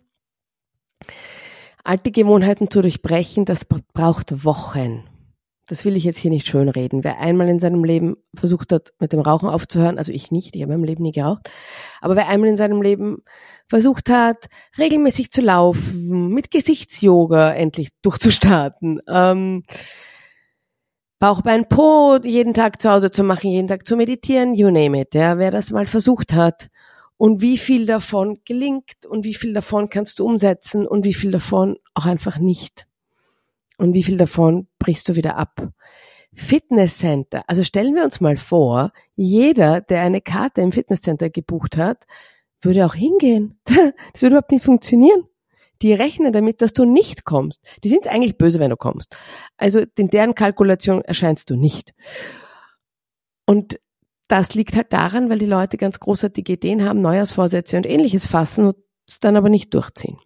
alte 1.83 2.11
Gewohnheiten 2.11 2.69
zu 2.69 2.81
durchbrechen, 2.81 3.45
das 3.45 3.65
braucht 3.65 4.45
Wochen 4.45 5.03
das 5.67 5.85
will 5.85 5.95
ich 5.95 6.03
jetzt 6.03 6.17
hier 6.17 6.31
nicht 6.31 6.47
schönreden. 6.47 7.03
Wer 7.03 7.19
einmal 7.19 7.47
in 7.47 7.59
seinem 7.59 7.83
Leben 7.83 8.17
versucht 8.35 8.71
hat, 8.73 8.91
mit 8.99 9.13
dem 9.13 9.21
Rauchen 9.21 9.49
aufzuhören, 9.49 9.97
also 9.97 10.11
ich 10.11 10.31
nicht, 10.31 10.55
ich 10.55 10.61
habe 10.61 10.73
in 10.73 10.79
meinem 10.79 10.85
Leben 10.85 11.03
nie 11.03 11.11
geraucht, 11.11 11.49
aber 12.01 12.15
wer 12.15 12.27
einmal 12.27 12.49
in 12.49 12.57
seinem 12.57 12.81
Leben 12.81 13.23
versucht 13.69 14.09
hat, 14.09 14.47
regelmäßig 14.77 15.31
zu 15.31 15.41
laufen, 15.41 16.29
mit 16.29 16.51
Gesichtsyoga 16.51 17.53
endlich 17.53 17.89
durchzustarten, 18.01 19.01
ähm, 19.07 19.63
Bauchbein 21.23 21.69
Po 21.69 22.17
jeden 22.21 22.53
Tag 22.53 22.81
zu 22.81 22.91
Hause 22.91 23.09
zu 23.09 23.23
machen, 23.23 23.49
jeden 23.49 23.69
Tag 23.69 23.87
zu 23.87 23.95
meditieren, 23.95 24.55
you 24.55 24.69
name 24.69 24.99
it, 24.99 25.15
ja, 25.15 25.37
wer 25.37 25.51
das 25.51 25.71
mal 25.71 25.87
versucht 25.87 26.33
hat 26.33 26.67
und 27.15 27.39
wie 27.39 27.57
viel 27.57 27.85
davon 27.85 28.41
gelingt 28.43 29.05
und 29.07 29.23
wie 29.23 29.33
viel 29.33 29.53
davon 29.53 29.89
kannst 29.89 30.19
du 30.19 30.25
umsetzen 30.25 30.85
und 30.85 31.05
wie 31.05 31.13
viel 31.13 31.31
davon 31.31 31.77
auch 31.93 32.05
einfach 32.07 32.39
nicht. 32.39 32.87
Und 33.77 33.93
wie 33.93 34.03
viel 34.03 34.17
davon 34.17 34.67
brichst 34.79 35.07
du 35.07 35.15
wieder 35.15 35.37
ab? 35.37 35.69
Fitnesscenter. 36.33 37.45
Also 37.47 37.63
stellen 37.63 37.95
wir 37.95 38.03
uns 38.03 38.19
mal 38.19 38.35
vor, 38.35 38.91
jeder, 39.15 39.79
der 39.79 40.01
eine 40.01 40.19
Karte 40.19 40.59
im 40.59 40.73
Fitnesscenter 40.73 41.29
gebucht 41.29 41.77
hat, 41.77 42.03
würde 42.59 42.85
auch 42.85 42.95
hingehen. 42.95 43.61
Das 44.11 44.23
würde 44.23 44.35
überhaupt 44.35 44.51
nicht 44.51 44.65
funktionieren. 44.65 45.23
Die 45.83 45.93
rechnen 45.93 46.31
damit, 46.31 46.61
dass 46.61 46.71
du 46.71 46.85
nicht 46.85 47.25
kommst. 47.25 47.61
Die 47.83 47.89
sind 47.89 48.07
eigentlich 48.07 48.37
böse, 48.37 48.59
wenn 48.59 48.69
du 48.69 48.77
kommst. 48.77 49.17
Also 49.57 49.83
in 49.97 50.07
deren 50.07 50.33
Kalkulation 50.33 51.01
erscheinst 51.01 51.49
du 51.49 51.57
nicht. 51.57 51.93
Und 53.45 53.79
das 54.29 54.55
liegt 54.55 54.77
halt 54.77 54.93
daran, 54.93 55.29
weil 55.29 55.39
die 55.39 55.45
Leute 55.45 55.75
ganz 55.75 55.99
großartige 55.99 56.53
Ideen 56.53 56.85
haben, 56.85 57.01
Neujahrsvorsätze 57.01 57.75
und 57.75 57.85
ähnliches 57.85 58.25
fassen 58.25 58.67
und 58.67 58.77
es 59.05 59.19
dann 59.19 59.35
aber 59.35 59.49
nicht 59.49 59.73
durchziehen. 59.73 60.17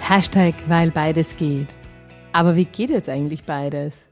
Hashtag, 0.00 0.54
weil 0.66 0.90
beides 0.90 1.36
geht. 1.36 1.68
Aber 2.32 2.56
wie 2.56 2.64
geht 2.64 2.90
jetzt 2.90 3.08
eigentlich 3.08 3.44
beides? 3.44 4.11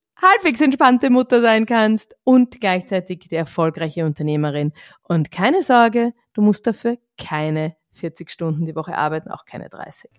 halbwegs 0.15 0.61
entspannte 0.61 1.09
Mutter 1.09 1.41
sein 1.41 1.65
kannst 1.65 2.15
und 2.23 2.61
gleichzeitig 2.61 3.27
die 3.29 3.35
erfolgreiche 3.35 4.05
Unternehmerin. 4.05 4.73
Und 5.03 5.31
keine 5.31 5.63
Sorge, 5.63 6.13
du 6.33 6.41
musst 6.41 6.67
dafür 6.67 6.97
keine 7.17 7.75
40 7.93 8.29
Stunden 8.29 8.65
die 8.65 8.75
Woche 8.75 8.97
arbeiten, 8.97 9.31
auch 9.31 9.45
keine 9.45 9.69
30. 9.69 10.11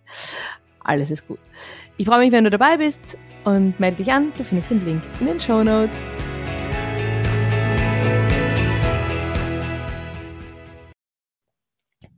Alles 0.80 1.10
ist 1.10 1.26
gut. 1.28 1.38
Ich 1.96 2.06
freue 2.06 2.18
mich, 2.18 2.32
wenn 2.32 2.44
du 2.44 2.50
dabei 2.50 2.76
bist 2.76 3.16
und 3.44 3.78
melde 3.78 3.98
dich 3.98 4.12
an. 4.12 4.32
Du 4.36 4.44
findest 4.44 4.70
den 4.70 4.84
Link 4.84 5.02
in 5.20 5.26
den 5.26 5.40
Show 5.40 5.62
Notes. 5.62 6.08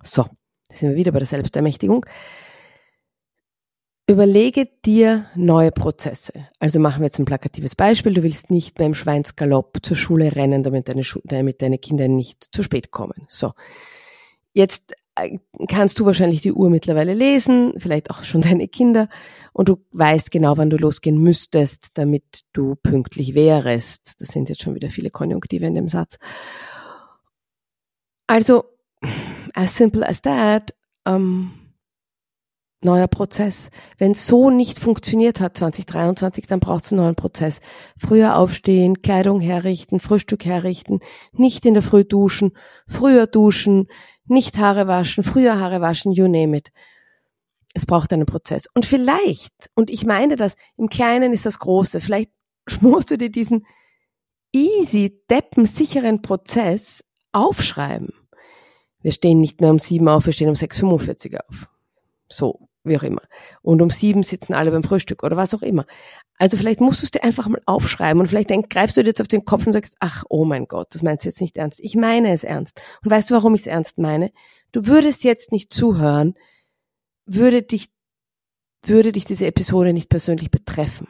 So, 0.02 0.24
da 0.68 0.76
sind 0.76 0.90
wir 0.90 0.96
wieder 0.96 1.12
bei 1.12 1.18
der 1.18 1.26
Selbstermächtigung. 1.26 2.06
Überlege 4.06 4.68
dir 4.84 5.26
neue 5.34 5.72
Prozesse. 5.72 6.34
Also 6.58 6.78
machen 6.78 7.00
wir 7.00 7.06
jetzt 7.06 7.18
ein 7.18 7.24
plakatives 7.24 7.74
Beispiel. 7.74 8.12
Du 8.12 8.22
willst 8.22 8.50
nicht 8.50 8.76
beim 8.76 8.92
Schweinsgalopp 8.92 9.78
zur 9.82 9.96
Schule 9.96 10.36
rennen, 10.36 10.62
damit 10.62 10.88
deine, 10.88 11.02
damit 11.24 11.62
deine 11.62 11.78
Kinder 11.78 12.06
nicht 12.06 12.54
zu 12.54 12.62
spät 12.62 12.90
kommen. 12.90 13.24
So. 13.28 13.52
Jetzt 14.52 14.94
äh, 15.14 15.38
kannst 15.68 15.98
du 15.98 16.04
wahrscheinlich 16.04 16.42
die 16.42 16.52
Uhr 16.52 16.68
mittlerweile 16.68 17.14
lesen, 17.14 17.72
vielleicht 17.78 18.10
auch 18.10 18.24
schon 18.24 18.40
deine 18.42 18.68
Kinder, 18.68 19.08
und 19.54 19.70
du 19.70 19.78
weißt 19.92 20.30
genau, 20.30 20.58
wann 20.58 20.70
du 20.70 20.76
losgehen 20.76 21.18
müsstest, 21.18 21.96
damit 21.96 22.44
du 22.52 22.74
pünktlich 22.74 23.34
wärest. 23.34 24.20
Das 24.20 24.28
sind 24.28 24.50
jetzt 24.50 24.62
schon 24.62 24.74
wieder 24.74 24.90
viele 24.90 25.10
Konjunktive 25.10 25.64
in 25.64 25.74
dem 25.74 25.88
Satz. 25.88 26.18
Also, 28.26 28.64
as 29.54 29.74
simple 29.76 30.06
as 30.06 30.20
that, 30.20 30.74
ähm, 31.06 31.52
neuer 32.84 33.08
Prozess. 33.08 33.70
Wenn 33.98 34.14
so 34.14 34.50
nicht 34.50 34.78
funktioniert 34.78 35.40
hat 35.40 35.56
2023, 35.56 36.46
dann 36.46 36.60
braucht 36.60 36.84
es 36.84 36.92
einen 36.92 37.02
neuen 37.02 37.14
Prozess. 37.14 37.60
Früher 37.98 38.36
aufstehen, 38.36 39.02
Kleidung 39.02 39.40
herrichten, 39.40 40.00
Frühstück 40.00 40.44
herrichten, 40.44 41.00
nicht 41.32 41.66
in 41.66 41.74
der 41.74 41.82
Früh 41.82 42.04
duschen, 42.04 42.52
früher 42.86 43.26
duschen, 43.26 43.88
nicht 44.26 44.58
Haare 44.58 44.86
waschen, 44.86 45.24
früher 45.24 45.58
Haare 45.58 45.80
waschen, 45.80 46.12
you 46.12 46.28
name 46.28 46.56
it. 46.56 46.70
Es 47.74 47.86
braucht 47.86 48.12
einen 48.12 48.26
Prozess. 48.26 48.68
Und 48.74 48.86
vielleicht, 48.86 49.70
und 49.74 49.90
ich 49.90 50.06
meine 50.06 50.36
das, 50.36 50.56
im 50.76 50.88
Kleinen 50.88 51.32
ist 51.32 51.44
das 51.44 51.58
Große, 51.58 52.00
vielleicht 52.00 52.30
musst 52.80 53.10
du 53.10 53.18
dir 53.18 53.30
diesen 53.30 53.66
easy, 54.52 55.20
deppensicheren 55.28 56.22
Prozess 56.22 57.04
aufschreiben. 57.32 58.12
Wir 59.02 59.12
stehen 59.12 59.40
nicht 59.40 59.60
mehr 59.60 59.70
um 59.70 59.78
sieben 59.78 60.08
auf, 60.08 60.26
wir 60.26 60.32
stehen 60.32 60.48
um 60.48 60.54
6.45 60.54 61.36
auf. 61.46 61.68
So, 62.28 62.63
wie 62.84 62.96
auch 62.96 63.02
immer. 63.02 63.22
Und 63.62 63.82
um 63.82 63.90
sieben 63.90 64.22
sitzen 64.22 64.54
alle 64.54 64.70
beim 64.70 64.82
Frühstück 64.82 65.22
oder 65.22 65.36
was 65.36 65.54
auch 65.54 65.62
immer. 65.62 65.86
Also 66.38 66.56
vielleicht 66.56 66.80
musst 66.80 67.02
du 67.02 67.06
es 67.06 67.10
dir 67.10 67.24
einfach 67.24 67.48
mal 67.48 67.62
aufschreiben 67.66 68.20
und 68.20 68.28
vielleicht 68.28 68.50
denk, 68.50 68.70
greifst 68.70 68.96
du 68.96 69.02
dir 69.02 69.08
jetzt 69.08 69.20
auf 69.20 69.28
den 69.28 69.44
Kopf 69.44 69.66
und 69.66 69.72
sagst, 69.72 69.96
ach, 70.00 70.24
oh 70.28 70.44
mein 70.44 70.66
Gott, 70.66 70.88
das 70.92 71.02
meinst 71.02 71.24
du 71.24 71.28
jetzt 71.28 71.40
nicht 71.40 71.56
ernst. 71.56 71.80
Ich 71.82 71.94
meine 71.96 72.32
es 72.32 72.44
ernst. 72.44 72.80
Und 73.02 73.10
weißt 73.10 73.30
du, 73.30 73.34
warum 73.34 73.54
ich 73.54 73.62
es 73.62 73.66
ernst 73.66 73.98
meine? 73.98 74.32
Du 74.72 74.86
würdest 74.86 75.24
jetzt 75.24 75.52
nicht 75.52 75.72
zuhören, 75.72 76.34
würde 77.26 77.62
dich, 77.62 77.88
würde 78.82 79.12
dich 79.12 79.24
diese 79.24 79.46
Episode 79.46 79.92
nicht 79.92 80.08
persönlich 80.08 80.50
betreffen. 80.50 81.06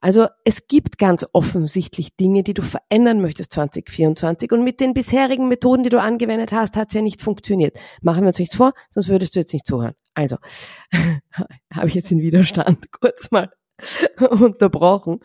Also 0.00 0.28
es 0.44 0.68
gibt 0.68 0.98
ganz 0.98 1.26
offensichtlich 1.32 2.16
Dinge, 2.16 2.44
die 2.44 2.54
du 2.54 2.62
verändern 2.62 3.20
möchtest 3.20 3.52
2024 3.52 4.52
und 4.52 4.62
mit 4.62 4.80
den 4.80 4.94
bisherigen 4.94 5.48
Methoden, 5.48 5.82
die 5.82 5.90
du 5.90 6.00
angewendet 6.00 6.52
hast, 6.52 6.76
hat 6.76 6.88
es 6.88 6.94
ja 6.94 7.02
nicht 7.02 7.20
funktioniert. 7.20 7.76
Machen 8.00 8.22
wir 8.22 8.28
uns 8.28 8.38
nichts 8.38 8.56
vor, 8.56 8.74
sonst 8.90 9.08
würdest 9.08 9.34
du 9.34 9.40
jetzt 9.40 9.52
nicht 9.52 9.66
zuhören. 9.66 9.94
Also 10.14 10.36
habe 11.72 11.88
ich 11.88 11.94
jetzt 11.94 12.10
den 12.10 12.20
Widerstand 12.20 12.92
kurz 13.00 13.30
mal 13.30 13.50
unterbrochen. 14.30 15.18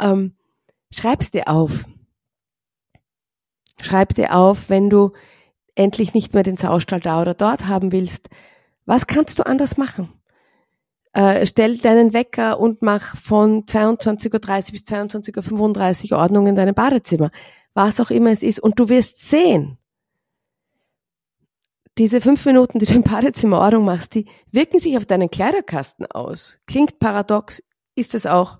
Ähm, 0.00 0.36
schreib's 0.90 1.30
dir 1.30 1.48
auf. 1.48 1.84
Schreib 3.80 4.14
dir 4.14 4.34
auf, 4.34 4.68
wenn 4.68 4.90
du 4.90 5.12
endlich 5.74 6.14
nicht 6.14 6.34
mehr 6.34 6.42
den 6.42 6.56
Saustall 6.56 7.00
da 7.00 7.22
oder 7.22 7.34
dort 7.34 7.66
haben 7.66 7.92
willst. 7.92 8.28
Was 8.86 9.06
kannst 9.06 9.38
du 9.38 9.46
anders 9.46 9.76
machen? 9.76 10.12
Äh, 11.12 11.44
stell 11.46 11.78
deinen 11.78 12.12
Wecker 12.12 12.60
und 12.60 12.82
mach 12.82 13.16
von 13.16 13.64
22.30 13.64 14.32
Uhr 14.32 14.72
bis 14.72 14.82
22.35 14.82 16.12
Uhr 16.12 16.18
Ordnung 16.18 16.46
in 16.46 16.54
deinem 16.54 16.74
Badezimmer. 16.74 17.30
Was 17.74 18.00
auch 18.00 18.10
immer 18.10 18.30
es 18.30 18.42
ist. 18.42 18.60
Und 18.60 18.78
du 18.78 18.88
wirst 18.88 19.28
sehen, 19.28 19.78
diese 21.98 22.20
fünf 22.20 22.46
Minuten, 22.46 22.78
die 22.78 22.86
du 22.86 22.94
im 22.94 23.02
Badezimmer 23.02 23.58
Ordnung 23.58 23.84
machst, 23.84 24.14
die 24.14 24.26
wirken 24.52 24.78
sich 24.78 24.96
auf 24.96 25.06
deinen 25.06 25.30
Kleiderkasten 25.30 26.06
aus. 26.06 26.58
Klingt 26.66 26.98
paradox, 26.98 27.62
ist 27.94 28.14
es 28.14 28.26
auch, 28.26 28.58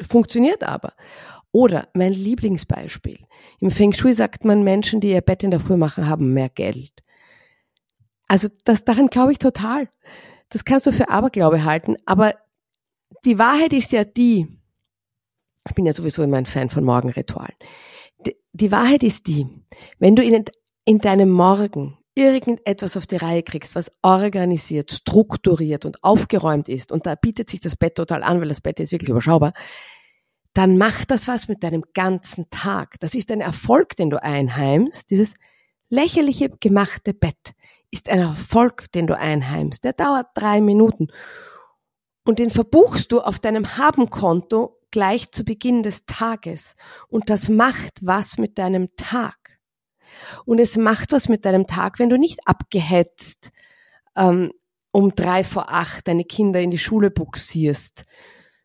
funktioniert 0.00 0.62
aber. 0.62 0.94
Oder 1.52 1.88
mein 1.94 2.12
Lieblingsbeispiel. 2.12 3.18
Im 3.60 3.70
Feng 3.70 3.92
Shui 3.92 4.12
sagt 4.12 4.44
man, 4.44 4.62
Menschen, 4.62 5.00
die 5.00 5.10
ihr 5.10 5.20
Bett 5.20 5.42
in 5.42 5.50
der 5.50 5.60
Früh 5.60 5.76
machen, 5.76 6.08
haben 6.08 6.32
mehr 6.32 6.48
Geld. 6.48 6.92
Also 8.28 8.48
das, 8.64 8.84
daran 8.84 9.08
glaube 9.08 9.32
ich 9.32 9.38
total. 9.38 9.88
Das 10.48 10.64
kannst 10.64 10.86
du 10.86 10.92
für 10.92 11.08
Aberglaube 11.08 11.64
halten, 11.64 11.96
aber 12.06 12.34
die 13.24 13.38
Wahrheit 13.38 13.72
ist 13.72 13.92
ja 13.92 14.04
die, 14.04 14.46
ich 15.68 15.74
bin 15.74 15.86
ja 15.86 15.92
sowieso 15.92 16.22
immer 16.22 16.36
ein 16.36 16.46
Fan 16.46 16.70
von 16.70 16.84
Morgenritualen. 16.84 17.54
Die, 18.24 18.36
die 18.52 18.70
Wahrheit 18.70 19.02
ist 19.02 19.26
die, 19.26 19.46
wenn 19.98 20.16
du 20.16 20.22
in, 20.22 20.44
in 20.84 20.98
deinem 20.98 21.30
Morgen 21.30 21.98
irgendetwas 22.14 22.96
auf 22.96 23.06
die 23.06 23.16
Reihe 23.16 23.42
kriegst, 23.42 23.74
was 23.74 23.92
organisiert, 24.02 24.90
strukturiert 24.90 25.84
und 25.84 26.02
aufgeräumt 26.02 26.68
ist, 26.68 26.90
und 26.90 27.06
da 27.06 27.14
bietet 27.14 27.50
sich 27.50 27.60
das 27.60 27.76
Bett 27.76 27.96
total 27.96 28.22
an, 28.22 28.40
weil 28.40 28.48
das 28.48 28.62
Bett 28.62 28.80
ist 28.80 28.92
wirklich 28.92 29.10
überschaubar, 29.10 29.52
dann 30.54 30.78
macht 30.78 31.10
das 31.10 31.28
was 31.28 31.48
mit 31.48 31.62
deinem 31.62 31.84
ganzen 31.92 32.48
Tag. 32.48 32.98
Das 33.00 33.14
ist 33.14 33.30
ein 33.30 33.42
Erfolg, 33.42 33.94
den 33.96 34.08
du 34.08 34.22
einheimst, 34.22 35.10
dieses 35.10 35.34
lächerliche 35.90 36.48
gemachte 36.48 37.12
Bett 37.12 37.52
ist 37.90 38.08
ein 38.08 38.20
Erfolg, 38.20 38.90
den 38.92 39.06
du 39.06 39.16
einheimst. 39.16 39.84
Der 39.84 39.92
dauert 39.92 40.28
drei 40.34 40.60
Minuten. 40.60 41.08
Und 42.24 42.38
den 42.38 42.50
verbuchst 42.50 43.12
du 43.12 43.20
auf 43.20 43.38
deinem 43.38 43.76
Habenkonto 43.76 44.80
gleich 44.90 45.30
zu 45.30 45.44
Beginn 45.44 45.82
des 45.82 46.06
Tages. 46.06 46.74
Und 47.08 47.30
das 47.30 47.48
macht 47.48 48.00
was 48.02 48.38
mit 48.38 48.58
deinem 48.58 48.94
Tag. 48.96 49.36
Und 50.44 50.58
es 50.58 50.76
macht 50.76 51.12
was 51.12 51.28
mit 51.28 51.44
deinem 51.44 51.66
Tag, 51.66 51.98
wenn 51.98 52.08
du 52.08 52.18
nicht 52.18 52.40
abgehetzt 52.46 53.50
ähm, 54.16 54.52
um 54.90 55.14
drei 55.14 55.44
vor 55.44 55.70
acht 55.70 56.08
deine 56.08 56.24
Kinder 56.24 56.60
in 56.60 56.70
die 56.70 56.78
Schule 56.78 57.10
buxierst, 57.10 58.06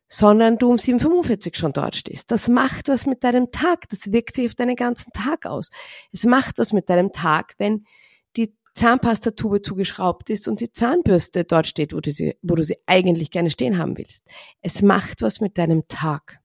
sondern 0.08 0.58
du 0.58 0.70
um 0.70 0.78
7.45 0.78 1.56
schon 1.56 1.74
dort 1.74 1.96
stehst. 1.96 2.32
Das 2.32 2.48
macht 2.48 2.88
was 2.88 3.06
mit 3.06 3.24
deinem 3.24 3.52
Tag. 3.52 3.90
Das 3.90 4.12
wirkt 4.12 4.36
sich 4.36 4.48
auf 4.48 4.56
deinen 4.56 4.76
ganzen 4.76 5.12
Tag 5.12 5.46
aus. 5.46 5.70
Es 6.12 6.24
macht 6.24 6.58
was 6.58 6.74
mit 6.74 6.90
deinem 6.90 7.12
Tag, 7.12 7.56
wenn 7.58 7.86
Zahnpastatube 8.74 9.62
zugeschraubt 9.62 10.30
ist 10.30 10.48
und 10.48 10.62
die 10.62 10.72
Zahnbürste 10.72 11.44
dort 11.44 11.68
steht, 11.68 11.94
wo 11.94 12.00
du, 12.00 12.12
sie, 12.12 12.38
wo 12.42 12.56
du 12.56 12.64
sie 12.64 12.78
eigentlich 12.86 13.32
gerne 13.32 13.50
stehen 13.50 13.78
haben 13.78 13.98
willst. 13.98 14.26
Es 14.62 14.82
macht 14.82 15.22
was 15.22 15.42
mit 15.42 15.58
deinem 15.58 15.88
Tag. 15.88 16.40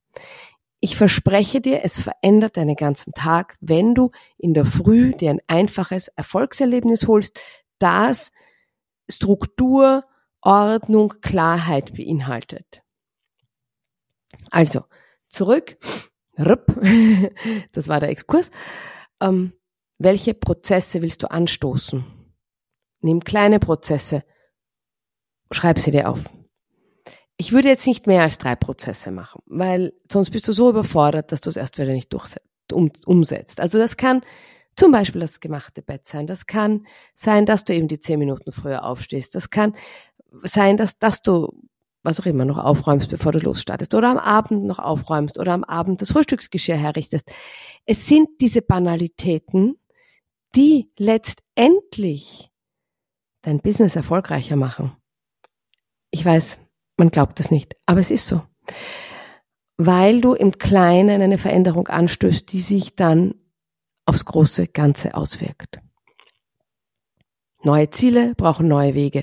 Ich 0.81 0.97
verspreche 0.97 1.61
dir, 1.61 1.85
es 1.85 2.01
verändert 2.01 2.57
deinen 2.57 2.77
ganzen 2.77 3.13
Tag, 3.13 3.57
wenn 3.61 3.95
du 3.95 4.11
in 4.37 4.55
der 4.55 4.67
Früh 4.67 5.15
dir 5.15 5.31
ein 5.31 5.41
einfaches 5.47 6.09
Erfolgserlebnis 6.09 7.07
holst, 7.07 7.41
das 7.79 8.33
Struktur, 9.09 10.03
Ordnung, 10.43 11.15
Klarheit 11.23 11.95
beinhaltet. 11.95 12.83
Also, 14.51 14.85
zurück. 15.29 15.77
Das 17.73 17.89
war 17.89 17.99
der 17.99 18.11
Exkurs. 18.11 18.51
Ähm, 19.23 19.55
welche 19.99 20.35
Prozesse 20.35 21.01
willst 21.01 21.23
du 21.23 21.31
anstoßen? 21.31 22.05
Nimm 23.01 23.21
kleine 23.21 23.59
Prozesse, 23.59 24.25
schreib 25.51 25.79
sie 25.79 25.91
dir 25.91 26.09
auf. 26.09 26.25
Ich 27.37 27.53
würde 27.53 27.69
jetzt 27.69 27.87
nicht 27.87 28.07
mehr 28.07 28.23
als 28.23 28.39
drei 28.39 28.57
Prozesse 28.57 29.11
machen, 29.11 29.43
weil 29.47 29.93
sonst 30.11 30.31
bist 30.31 30.49
du 30.49 30.53
so 30.53 30.71
überfordert, 30.71 31.33
dass 31.33 31.43
du 31.43 31.51
es 31.51 31.57
erst 31.57 31.79
wieder 31.79 31.93
nicht 31.93 32.15
umsetzt. 32.73 33.61
Also 33.61 33.79
das 33.79 33.97
kann 33.97 34.23
zum 34.75 34.91
Beispiel 34.93 35.21
das 35.21 35.41
gemachte 35.41 35.83
Bett 35.83 36.07
sein. 36.07 36.27
Das 36.27 36.47
kann 36.47 36.87
sein, 37.15 37.47
dass 37.47 37.65
du 37.65 37.75
eben 37.75 37.89
die 37.89 38.01
zehn 38.01 38.19
Minuten 38.19 38.53
früher 38.53 38.85
aufstehst. 38.85 39.35
Das 39.35 39.51
kann 39.51 39.75
sein, 40.45 40.77
dass, 40.77 40.99
dass 40.99 41.23
du 41.23 41.63
was 42.03 42.21
auch 42.21 42.27
immer 42.27 42.45
noch 42.45 42.59
aufräumst, 42.59 43.11
bevor 43.11 43.33
du 43.33 43.41
losstartest 43.41 43.95
oder 43.95 44.11
am 44.11 44.19
Abend 44.19 44.65
noch 44.65 44.79
aufräumst 44.79 45.39
oder 45.39 45.53
am 45.53 45.65
Abend 45.65 46.01
das 46.01 46.13
Frühstücksgeschirr 46.13 46.77
herrichtest. 46.77 47.31
Es 47.85 48.07
sind 48.07 48.29
diese 48.41 48.63
Banalitäten, 48.63 49.77
die 50.55 50.91
letztendlich 50.99 52.51
dein 53.47 53.61
Business 53.61 53.95
erfolgreicher 53.95 54.57
machen. 54.57 54.93
Ich 56.11 56.25
weiß, 56.25 56.59
man 56.97 57.11
glaubt 57.11 57.39
es 57.39 57.51
nicht, 57.51 57.77
aber 57.87 58.01
es 58.01 58.11
ist 58.11 58.27
so. 58.27 58.43
Weil 59.77 60.21
du 60.21 60.35
im 60.35 60.53
Kleinen 60.59 61.23
eine 61.23 61.39
Veränderung 61.39 61.87
anstößt, 61.87 62.51
die 62.53 62.61
sich 62.61 62.97
dann 62.97 63.35
aufs 64.05 64.25
große 64.25 64.67
Ganze 64.67 65.15
auswirkt. 65.15 65.79
Neue 67.63 67.91
Ziele 67.91 68.35
brauchen 68.37 68.69
neue 68.69 68.95
Wege. 68.95 69.23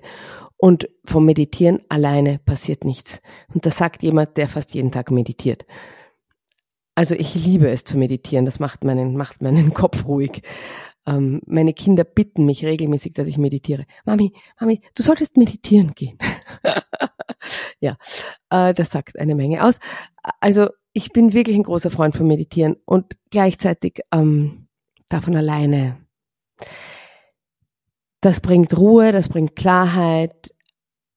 Und 0.56 0.88
vom 1.04 1.26
Meditieren 1.26 1.82
alleine 1.90 2.40
passiert 2.40 2.86
nichts. 2.86 3.22
Und 3.54 3.66
das 3.66 3.78
sagt 3.78 4.04
jemand, 4.04 4.38
der 4.38 4.48
fast 4.48 4.74
jeden 4.74 4.92
Tag 4.92 5.12
meditiert. 5.12 5.66
Also 6.96 7.16
ich 7.16 7.36
liebe 7.36 7.70
es 7.70 7.84
zu 7.84 7.98
meditieren. 7.98 8.46
Das 8.46 8.60
macht 8.60 8.86
meinen, 8.86 9.18
macht 9.18 9.42
meinen 9.42 9.74
Kopf 9.74 10.06
ruhig. 10.06 10.44
Ähm, 11.06 11.42
meine 11.46 11.74
Kinder 11.74 12.04
bitten 12.04 12.46
mich 12.46 12.66
regelmäßig, 12.66 13.14
dass 13.14 13.28
ich 13.28 13.38
meditiere. 13.38 13.86
Mami, 14.06 14.34
Mami, 14.60 14.82
du 14.96 15.04
solltest 15.04 15.38
meditieren 15.38 15.94
gehen. 15.94 16.18
ja, 17.80 17.98
äh, 18.50 18.74
das 18.74 18.92
sagt 18.92 19.20
eine 19.20 19.36
Menge 19.36 19.64
aus. 19.64 19.80
Also 20.40 20.70
ich 20.94 21.12
bin 21.12 21.34
wirklich 21.34 21.56
ein 21.56 21.64
großer 21.64 21.90
Freund 21.90 22.16
von 22.16 22.28
Meditieren 22.28 22.78
und 22.86 23.18
gleichzeitig 23.32 24.02
ähm, 24.12 24.68
davon 25.10 25.36
alleine. 25.36 25.98
Das 28.22 28.40
bringt 28.40 28.78
Ruhe, 28.78 29.12
das 29.12 29.28
bringt 29.28 29.56
Klarheit 29.56 30.54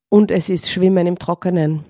und 0.09 0.31
es 0.31 0.50
ist 0.50 0.71
Schwimmen 0.71 1.07
im 1.07 1.19
Trockenen. 1.19 1.85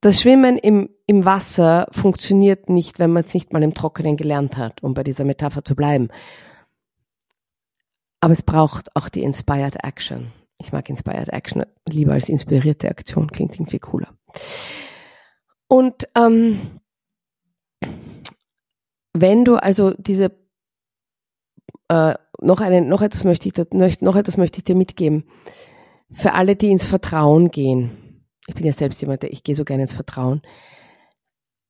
Das 0.00 0.20
Schwimmen 0.20 0.58
im, 0.58 0.90
im 1.06 1.24
Wasser 1.24 1.88
funktioniert 1.92 2.68
nicht, 2.68 2.98
wenn 2.98 3.12
man 3.12 3.24
es 3.24 3.34
nicht 3.34 3.52
mal 3.52 3.62
im 3.62 3.74
Trockenen 3.74 4.16
gelernt 4.16 4.56
hat, 4.56 4.82
um 4.82 4.94
bei 4.94 5.04
dieser 5.04 5.24
Metapher 5.24 5.64
zu 5.64 5.76
bleiben. 5.76 6.08
Aber 8.20 8.32
es 8.32 8.42
braucht 8.42 8.94
auch 8.96 9.08
die 9.08 9.22
Inspired 9.22 9.84
Action. 9.84 10.32
Ich 10.58 10.72
mag 10.72 10.88
Inspired 10.88 11.28
Action 11.28 11.64
lieber 11.86 12.12
als 12.12 12.28
inspirierte 12.28 12.88
Aktion, 12.88 13.30
klingt 13.30 13.54
irgendwie 13.54 13.78
cooler. 13.78 14.08
Und 15.68 16.08
ähm, 16.16 16.80
wenn 19.12 19.44
du 19.44 19.56
also 19.56 19.92
diese 19.98 20.32
äh, 21.88 22.14
noch 22.40 22.60
einen, 22.60 22.88
noch 22.88 23.02
etwas 23.02 23.24
möchte 23.24 23.48
ich, 23.48 23.54
noch 24.00 24.16
etwas 24.16 24.36
möchte 24.36 24.58
ich 24.58 24.64
dir 24.64 24.74
mitgeben. 24.74 25.24
Für 26.12 26.34
alle, 26.34 26.56
die 26.56 26.70
ins 26.70 26.86
Vertrauen 26.86 27.50
gehen. 27.50 28.24
Ich 28.46 28.54
bin 28.54 28.64
ja 28.64 28.72
selbst 28.72 29.00
jemand, 29.00 29.22
der 29.22 29.32
ich 29.32 29.42
gehe 29.42 29.54
so 29.54 29.64
gerne 29.64 29.82
ins 29.82 29.94
Vertrauen. 29.94 30.42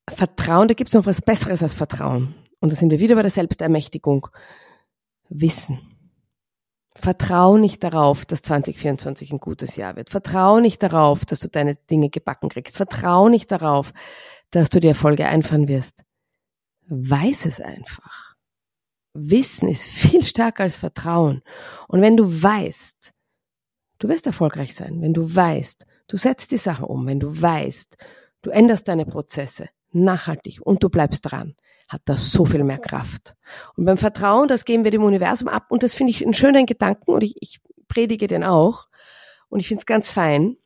Vertrauen, 0.08 0.68
da 0.68 0.74
gibt 0.74 0.88
es 0.88 0.94
noch 0.94 1.06
was 1.06 1.22
Besseres 1.22 1.62
als 1.62 1.74
Vertrauen. 1.74 2.34
Und 2.60 2.72
da 2.72 2.76
sind 2.76 2.90
wir 2.90 3.00
wieder 3.00 3.16
bei 3.16 3.22
der 3.22 3.30
Selbstermächtigung. 3.30 4.28
Wissen. 5.28 5.80
Vertrau 6.94 7.58
nicht 7.58 7.84
darauf, 7.84 8.24
dass 8.24 8.40
2024 8.42 9.32
ein 9.32 9.38
gutes 9.38 9.76
Jahr 9.76 9.96
wird. 9.96 10.08
Vertrau 10.08 10.60
nicht 10.60 10.82
darauf, 10.82 11.26
dass 11.26 11.40
du 11.40 11.48
deine 11.48 11.74
Dinge 11.74 12.08
gebacken 12.08 12.48
kriegst. 12.48 12.76
Vertrau 12.76 13.28
nicht 13.28 13.52
darauf, 13.52 13.92
dass 14.50 14.70
du 14.70 14.80
die 14.80 14.88
Erfolge 14.88 15.26
einfahren 15.26 15.68
wirst. 15.68 16.04
Weiß 16.88 17.44
es 17.46 17.60
einfach. 17.60 18.34
Wissen 19.12 19.68
ist 19.68 19.84
viel 19.84 20.24
stärker 20.24 20.62
als 20.62 20.76
Vertrauen. 20.76 21.42
Und 21.88 22.00
wenn 22.00 22.16
du 22.16 22.42
weißt, 22.42 23.12
du 23.98 24.08
wirst 24.08 24.26
erfolgreich 24.26 24.74
sein, 24.74 25.02
wenn 25.02 25.12
du 25.12 25.34
weißt, 25.34 25.86
du 26.08 26.16
setzt 26.16 26.52
die 26.52 26.58
Sachen 26.58 26.86
um, 26.86 27.06
wenn 27.06 27.20
du 27.20 27.42
weißt, 27.42 27.96
du 28.42 28.50
änderst 28.50 28.88
deine 28.88 29.04
Prozesse 29.04 29.68
nachhaltig. 30.04 30.60
Und 30.62 30.82
du 30.82 30.88
bleibst 30.88 31.30
dran, 31.30 31.56
hat 31.88 32.02
das 32.04 32.32
so 32.32 32.44
viel 32.44 32.64
mehr 32.64 32.78
Kraft. 32.78 33.34
Und 33.76 33.84
beim 33.84 33.96
Vertrauen, 33.96 34.48
das 34.48 34.64
geben 34.64 34.84
wir 34.84 34.90
dem 34.90 35.04
Universum 35.04 35.48
ab. 35.48 35.66
Und 35.68 35.82
das 35.82 35.94
finde 35.94 36.10
ich 36.10 36.24
einen 36.24 36.34
schönen 36.34 36.66
Gedanken 36.66 37.10
und 37.10 37.22
ich, 37.22 37.36
ich 37.40 37.60
predige 37.88 38.26
den 38.26 38.44
auch. 38.44 38.88
Und 39.48 39.60
ich 39.60 39.68
finde 39.68 39.80
es 39.80 39.86
ganz 39.86 40.10
fein, 40.10 40.56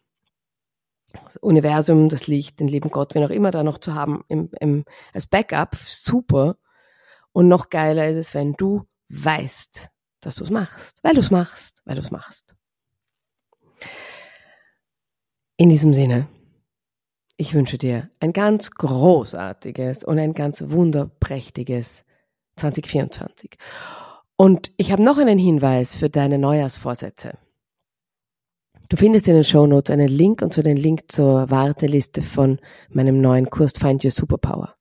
das 1.25 1.37
Universum, 1.37 2.09
das 2.09 2.27
Licht, 2.27 2.61
den 2.61 2.69
lieben 2.69 2.91
Gott, 2.91 3.15
wen 3.15 3.25
auch 3.25 3.31
immer 3.31 3.51
da 3.51 3.63
noch 3.63 3.79
zu 3.79 3.95
haben 3.95 4.25
im, 4.29 4.51
im, 4.61 4.85
als 5.13 5.27
Backup, 5.27 5.77
super. 5.77 6.57
Und 7.33 7.49
noch 7.49 7.69
geiler 7.69 8.09
ist 8.09 8.17
es, 8.17 8.35
wenn 8.35 8.55
du 8.55 8.87
weißt, 9.09 9.89
dass 10.21 10.37
du 10.37 10.45
es 10.45 10.51
machst, 10.51 10.99
weil 11.03 11.15
du 11.15 11.21
es 11.21 11.31
machst, 11.31 11.83
weil 11.85 11.97
du 11.97 12.01
es 12.01 12.11
machst. 12.11 12.55
In 15.57 15.69
diesem 15.69 15.93
Sinne, 15.93 16.29
ich 17.41 17.55
wünsche 17.55 17.79
dir 17.79 18.11
ein 18.21 18.35
ganz 18.35 18.71
großartiges 18.71 20.05
und 20.05 20.19
ein 20.19 20.35
ganz 20.35 20.63
wunderprächtiges 20.67 22.05
2024. 22.57 23.57
Und 24.37 24.71
ich 24.77 24.93
habe 24.93 25.03
noch 25.03 25.17
einen 25.17 25.39
Hinweis 25.39 25.95
für 25.95 26.11
deine 26.11 26.39
Neujahrsvorsätze. 26.39 27.39
Du 28.91 28.97
findest 28.99 29.27
in 29.27 29.35
den 29.35 29.45
Show 29.45 29.67
Notes 29.67 29.91
einen 29.91 30.09
Link 30.09 30.43
und 30.43 30.53
zu 30.53 30.63
den 30.63 30.77
Link 30.77 31.11
zur 31.11 31.51
Warteliste 31.51 32.21
von 32.21 32.61
meinem 32.91 33.23
neuen 33.23 33.49
Kurs 33.49 33.73
Find 33.73 34.05
Your 34.05 34.11
Superpower. 34.11 34.75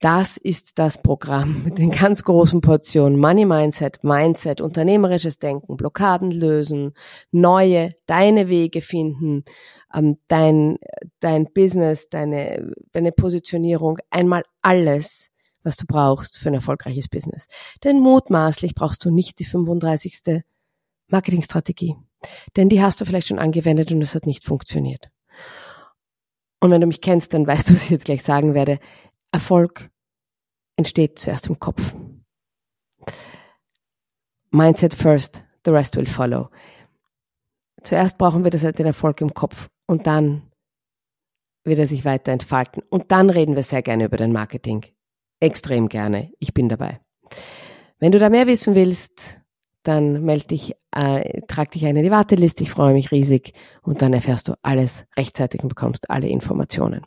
Das 0.00 0.36
ist 0.36 0.78
das 0.78 1.02
Programm 1.02 1.64
mit 1.64 1.78
den 1.78 1.90
ganz 1.90 2.22
großen 2.22 2.60
Portionen 2.60 3.18
Money 3.18 3.44
Mindset, 3.44 4.04
Mindset, 4.04 4.60
unternehmerisches 4.60 5.38
Denken, 5.40 5.76
Blockaden 5.76 6.30
lösen, 6.30 6.92
neue, 7.32 7.96
deine 8.06 8.48
Wege 8.48 8.80
finden, 8.80 9.44
ähm, 9.92 10.18
dein, 10.28 10.78
dein 11.18 11.52
Business, 11.52 12.08
deine, 12.08 12.72
deine 12.92 13.10
Positionierung, 13.10 13.98
einmal 14.10 14.44
alles, 14.62 15.30
was 15.64 15.76
du 15.76 15.84
brauchst 15.86 16.38
für 16.38 16.50
ein 16.50 16.54
erfolgreiches 16.54 17.08
Business. 17.08 17.48
Denn 17.82 17.98
mutmaßlich 17.98 18.76
brauchst 18.76 19.04
du 19.04 19.10
nicht 19.10 19.40
die 19.40 19.44
35. 19.44 20.42
Marketingstrategie. 21.08 21.96
Denn 22.56 22.68
die 22.68 22.82
hast 22.82 23.00
du 23.00 23.04
vielleicht 23.04 23.28
schon 23.28 23.38
angewendet 23.38 23.90
und 23.90 24.00
es 24.02 24.14
hat 24.14 24.26
nicht 24.26 24.44
funktioniert. 24.44 25.10
Und 26.60 26.70
wenn 26.70 26.80
du 26.80 26.86
mich 26.86 27.00
kennst, 27.00 27.34
dann 27.34 27.46
weißt 27.46 27.70
du, 27.70 27.74
was 27.74 27.84
ich 27.84 27.90
jetzt 27.90 28.04
gleich 28.04 28.22
sagen 28.22 28.54
werde. 28.54 28.78
Erfolg 29.32 29.90
entsteht 30.76 31.18
zuerst 31.18 31.48
im 31.48 31.58
Kopf. 31.58 31.94
Mindset 34.50 34.94
first, 34.94 35.44
the 35.64 35.70
rest 35.70 35.96
will 35.96 36.06
follow. 36.06 36.48
Zuerst 37.82 38.18
brauchen 38.18 38.44
wir 38.44 38.50
den 38.50 38.86
Erfolg 38.86 39.20
im 39.20 39.34
Kopf 39.34 39.68
und 39.86 40.06
dann 40.06 40.42
wird 41.64 41.78
er 41.78 41.86
sich 41.86 42.04
weiter 42.04 42.32
entfalten. 42.32 42.82
Und 42.88 43.12
dann 43.12 43.30
reden 43.30 43.54
wir 43.54 43.62
sehr 43.62 43.82
gerne 43.82 44.06
über 44.06 44.16
dein 44.16 44.32
Marketing. 44.32 44.86
Extrem 45.40 45.88
gerne. 45.88 46.32
Ich 46.38 46.54
bin 46.54 46.68
dabei. 46.68 47.00
Wenn 47.98 48.12
du 48.12 48.18
da 48.18 48.30
mehr 48.30 48.46
wissen 48.46 48.74
willst, 48.74 49.40
dann 49.82 50.24
melde 50.24 50.48
dich, 50.48 50.74
äh, 50.92 51.42
trag 51.46 51.70
dich 51.70 51.86
ein 51.86 51.96
in 51.96 52.02
die 52.02 52.10
Warteliste. 52.10 52.62
Ich 52.62 52.70
freue 52.70 52.94
mich 52.94 53.12
riesig 53.12 53.52
und 53.82 54.02
dann 54.02 54.12
erfährst 54.12 54.48
du 54.48 54.54
alles 54.62 55.06
rechtzeitig 55.16 55.62
und 55.62 55.68
bekommst 55.68 56.10
alle 56.10 56.28
Informationen. 56.28 57.04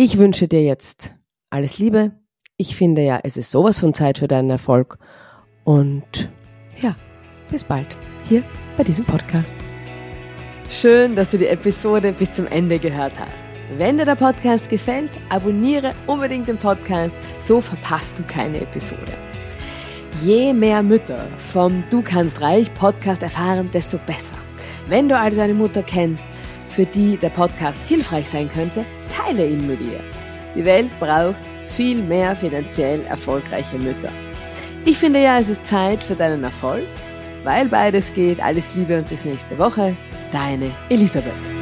Ich 0.00 0.16
wünsche 0.16 0.46
dir 0.46 0.62
jetzt 0.62 1.16
alles 1.50 1.80
Liebe. 1.80 2.12
Ich 2.56 2.76
finde 2.76 3.02
ja, 3.02 3.18
es 3.24 3.36
ist 3.36 3.50
sowas 3.50 3.80
von 3.80 3.94
Zeit 3.94 4.18
für 4.18 4.28
deinen 4.28 4.48
Erfolg. 4.48 4.96
Und 5.64 6.30
ja, 6.80 6.94
bis 7.50 7.64
bald 7.64 7.96
hier 8.22 8.44
bei 8.76 8.84
diesem 8.84 9.04
Podcast. 9.04 9.56
Schön, 10.70 11.16
dass 11.16 11.30
du 11.30 11.38
die 11.38 11.48
Episode 11.48 12.12
bis 12.12 12.32
zum 12.32 12.46
Ende 12.46 12.78
gehört 12.78 13.18
hast. 13.18 13.50
Wenn 13.76 13.98
dir 13.98 14.04
der 14.04 14.14
Podcast 14.14 14.68
gefällt, 14.68 15.10
abonniere 15.30 15.90
unbedingt 16.06 16.46
den 16.46 16.58
Podcast, 16.58 17.16
so 17.40 17.60
verpasst 17.60 18.16
du 18.16 18.22
keine 18.22 18.60
Episode. 18.60 19.12
Je 20.22 20.52
mehr 20.52 20.84
Mütter 20.84 21.26
vom 21.52 21.82
Du 21.90 22.02
kannst 22.02 22.40
reich 22.40 22.72
Podcast 22.74 23.24
erfahren, 23.24 23.68
desto 23.72 23.98
besser. 24.06 24.36
Wenn 24.86 25.08
du 25.08 25.18
also 25.18 25.40
eine 25.40 25.54
Mutter 25.54 25.82
kennst, 25.82 26.24
für 26.68 26.86
die 26.86 27.16
der 27.16 27.30
Podcast 27.30 27.80
hilfreich 27.88 28.28
sein 28.28 28.48
könnte, 28.54 28.84
teile 29.18 29.46
ihn 29.46 29.66
mit 29.66 29.80
ihr. 29.80 30.00
Die 30.54 30.64
Welt 30.64 30.90
braucht 30.98 31.42
viel 31.66 32.02
mehr 32.02 32.34
finanziell 32.36 33.04
erfolgreiche 33.08 33.78
Mütter. 33.78 34.10
Ich 34.84 34.98
finde 34.98 35.22
ja, 35.22 35.38
es 35.38 35.48
ist 35.48 35.66
Zeit 35.66 36.02
für 36.02 36.14
deinen 36.14 36.44
Erfolg, 36.44 36.86
weil 37.44 37.66
beides 37.66 38.12
geht. 38.14 38.40
Alles 38.40 38.74
Liebe 38.74 38.98
und 38.98 39.08
bis 39.08 39.24
nächste 39.24 39.58
Woche. 39.58 39.94
Deine 40.32 40.70
Elisabeth. 40.88 41.57